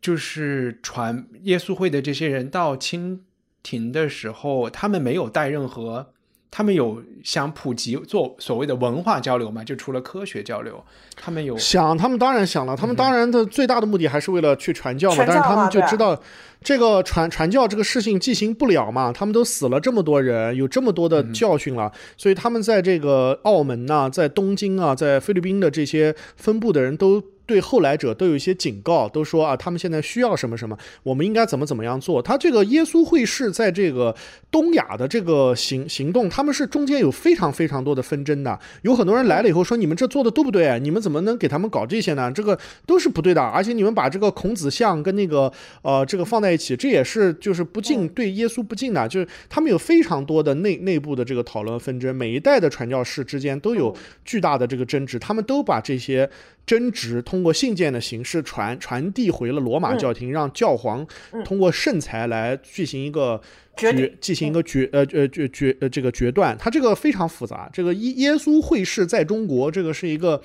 [0.01, 3.23] 就是传耶稣会的这些人到清
[3.61, 6.12] 廷的时候，他们没有带任何。
[6.55, 9.63] 他们有想普及做所谓的文化交流嘛？
[9.63, 10.79] 就除了科学交流，
[11.15, 12.75] 他们有想，他们当然想了。
[12.75, 15.23] 他们当然的最大的目的还是为了去传教嘛。
[15.25, 16.15] 但是他们就知道
[16.61, 19.11] 这个传传教这个事情进行不了嘛。
[19.11, 27.19] 他们都死了这么多人，有这么多的教训了，所以他们在这个澳门呐，在东京啊，在菲律宾的这些分部的人都。
[27.45, 32.21] 对后来者都有一些警告，都说啊，他们现在需要什么什么，我们应该怎么怎么样做。
[32.21, 34.15] 他这个耶稣会士在这个
[34.49, 38.57] 东亚的这个行行动，他们是中间有非常非常多的纷争的。
[38.83, 42.31] 有很多人来了以后说，你们这做的都不对，你们怎么能给他们搞这些呢？
[42.31, 43.41] 这个都是不对的。
[43.41, 49.07] 而且你们把这个孔子像跟那个呃这个放在一起，这也是就是不敬对耶稣不敬的。
[49.07, 56.29] 就是他们有非常多的内内部的这个讨论纷争，每一代的传教士之间都有巨大的这个争执，他们都把这些。
[56.65, 61.05] 争执通过信件的形式传传递回了罗马教廷，让教皇
[61.43, 63.41] 通过圣裁来进行一个
[63.75, 66.57] 决进行一个决呃呃决决呃这个决断。
[66.57, 67.69] 它这个非常复杂。
[67.73, 70.41] 这个耶耶稣会士在中国，这个是一个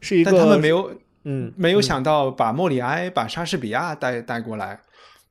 [0.00, 0.90] 是一个，他们没有
[1.24, 4.78] 嗯没有想到把莫里埃把莎士比亚带带过来。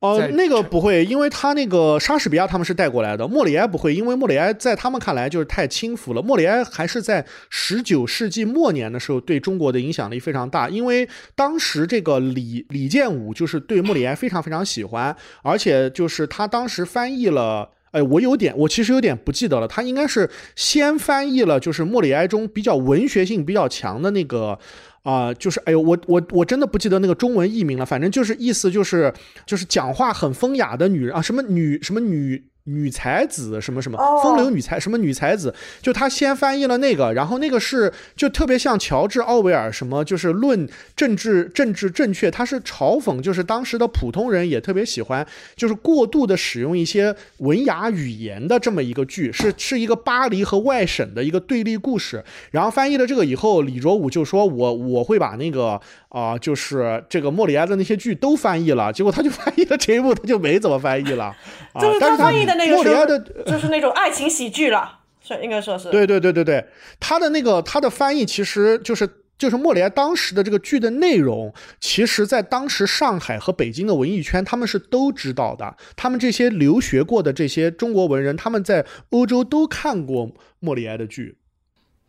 [0.02, 6.22] 哦，那个不会，因为他那个莎士比亚他们是带过来的，莫里埃不会，因为莫里埃在他们看来就是太轻浮了。
[6.24, 24.58] 莫里埃还是在十九世纪末年的时候对中国的影响力非常大，因为当时这个李李建武就是对莫里埃非常非常喜欢，而且就是他当时翻译了，哎，我有点，我其实有点不记得了，他应该是先翻译了就是莫里埃中比较文学性比较强的那个。
[25.04, 29.14] 啊，就是哎呦，我我我真的不记得那个中文译名了，反正就是意思就是
[29.46, 32.51] 就是讲话很风雅的女人啊，什么女什么女。
[32.74, 52.24] 女才子什么什么风流女才什么女才子，就他先翻译了那个，然后那个是就特别像乔治奥威尔什么，就是论政治政治正确，他是嘲讽，就是当时的普通人也特别喜欢，就是过度的使用一些文雅语言的这么一个剧，是 是一个巴黎和外省的一个对立故事。
[52.52, 55.80] 然后翻译了这个以后，李卓武就说我我会把那个
[56.12, 61.34] 啊，就是这个莫里埃的那些剧都翻译了，结果他就翻译了这一部，他就没怎么翻译了，
[61.80, 62.76] 就是他翻译的那个。
[62.76, 65.90] 莫里埃的，就是那种爱情喜剧了，是应该说是。
[65.90, 66.66] 对对对对对，
[67.00, 69.08] 他的那个他的翻译其实就是
[69.38, 81.38] 就是莫里埃当时的这个剧的内容，其实在当时上海和北京的文艺圈他们是都知道的，他们这些留学过的这些中国文人，他们在欧洲都看过莫里埃的剧。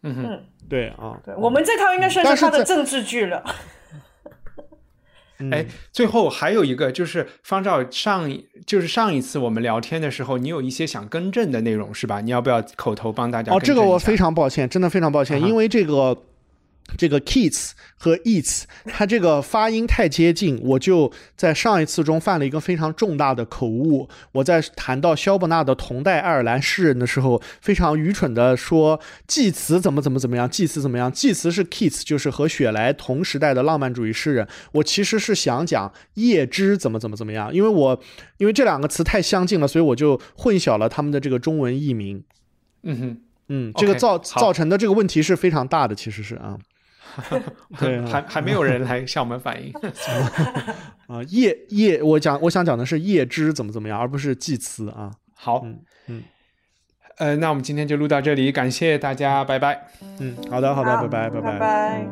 [0.03, 3.41] 嗯哼，对啊，对我们这套应该算是他的政治剧了。
[5.51, 8.31] 哎，最后还有一个就是方照上，
[8.67, 12.21] 就是上一次我们聊天的时候，你有一些想更正的内容是吧？
[12.21, 13.53] 你要不要口头帮大家？
[13.53, 16.17] 哦，这个我非常抱歉，真的非常抱歉，因为这个。
[16.97, 24.09] 这个 kids 和 eats，它这个发音太接近，我就在上一次中犯了一个非常重大的口误。
[24.33, 31.11] 我在谈到肖伯纳的同代爱尔兰诗人的时候，非常愚蠢的说祭词怎么怎么怎么样，祭词怎么样？
[31.13, 34.47] 祭词是 kids，就是和雪莱同时代的浪漫主义诗人。
[34.73, 38.01] 我其实是想讲叶芝怎么怎么怎么样，因为我
[38.39, 42.23] 因为这两个词太相近了，所以我就混淆了他们的这个中文译名。
[42.83, 46.59] 嗯哼，嗯，这个造造成的这个问题是非常大的，其实是啊。
[47.79, 49.73] 对啊还还没有人来向我们反映。
[51.09, 55.11] 啊，叶叶，我讲我想讲的是叶芝怎么怎么样，而不是祭词啊。
[55.35, 56.23] 好，嗯嗯
[57.19, 59.87] 呃，那我们今天就录到这里，感谢大家，拜拜。
[60.19, 61.59] 嗯，好的好的，好拜拜拜拜。
[61.59, 62.09] 拜。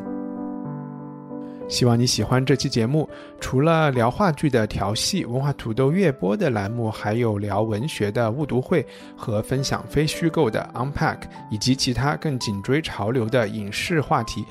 [1.69, 3.09] 希望你喜欢这期节目。
[3.39, 8.85] 除了聊话剧的调戏、文化土豆月播的栏目，还有聊文学的误读会
[9.17, 14.45] 和分享非虚构的 Unpack，以及其他更紧追潮流的影视话题。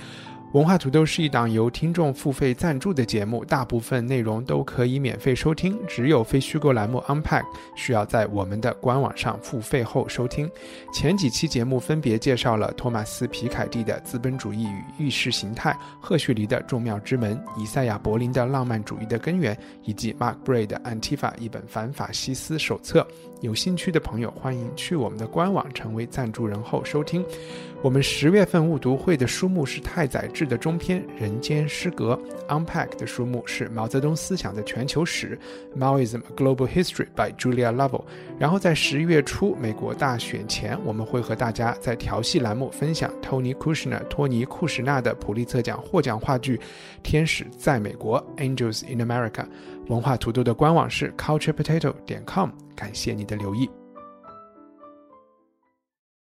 [0.53, 7.43] 文化土豆是一档由听众付费赞助的节目，大部分内容都可以免费收听，只有非虚构栏目 Unpack
[7.75, 10.49] 需要在我们的官网上付费后收听。
[10.91, 15.71] 前几期节目分别介绍了托马斯·皮凯蒂的《资本主义与意识形态》，
[16.01, 23.07] 赫胥黎的《众妙之门》，以赛亚·柏林的《浪漫主义的根源》，以及 Mark Bray 的《Antifa》一本反法西斯手册。
[23.41, 27.25] 有兴趣的朋友，欢迎去我们的官网成为赞助人后收听。
[27.81, 32.19] 我们十月份误读会的书目是太宰治的中篇《人间失格》
[32.49, 35.39] ，Unpack 的书目是毛泽东思想的全球史
[35.79, 38.03] 《Maoism: A Global History》by Julia Lovell。
[38.37, 46.57] 然后在十一月初美国大选前，我们会和大家在调戏栏目分享 Tony Kushner 托尼库什纳的普利策奖获奖话剧
[47.01, 49.45] 《天使在美国》（Angels in America）。
[49.89, 53.67] 文化土豆的官网是 culturepotato 点 com，感谢你的留意。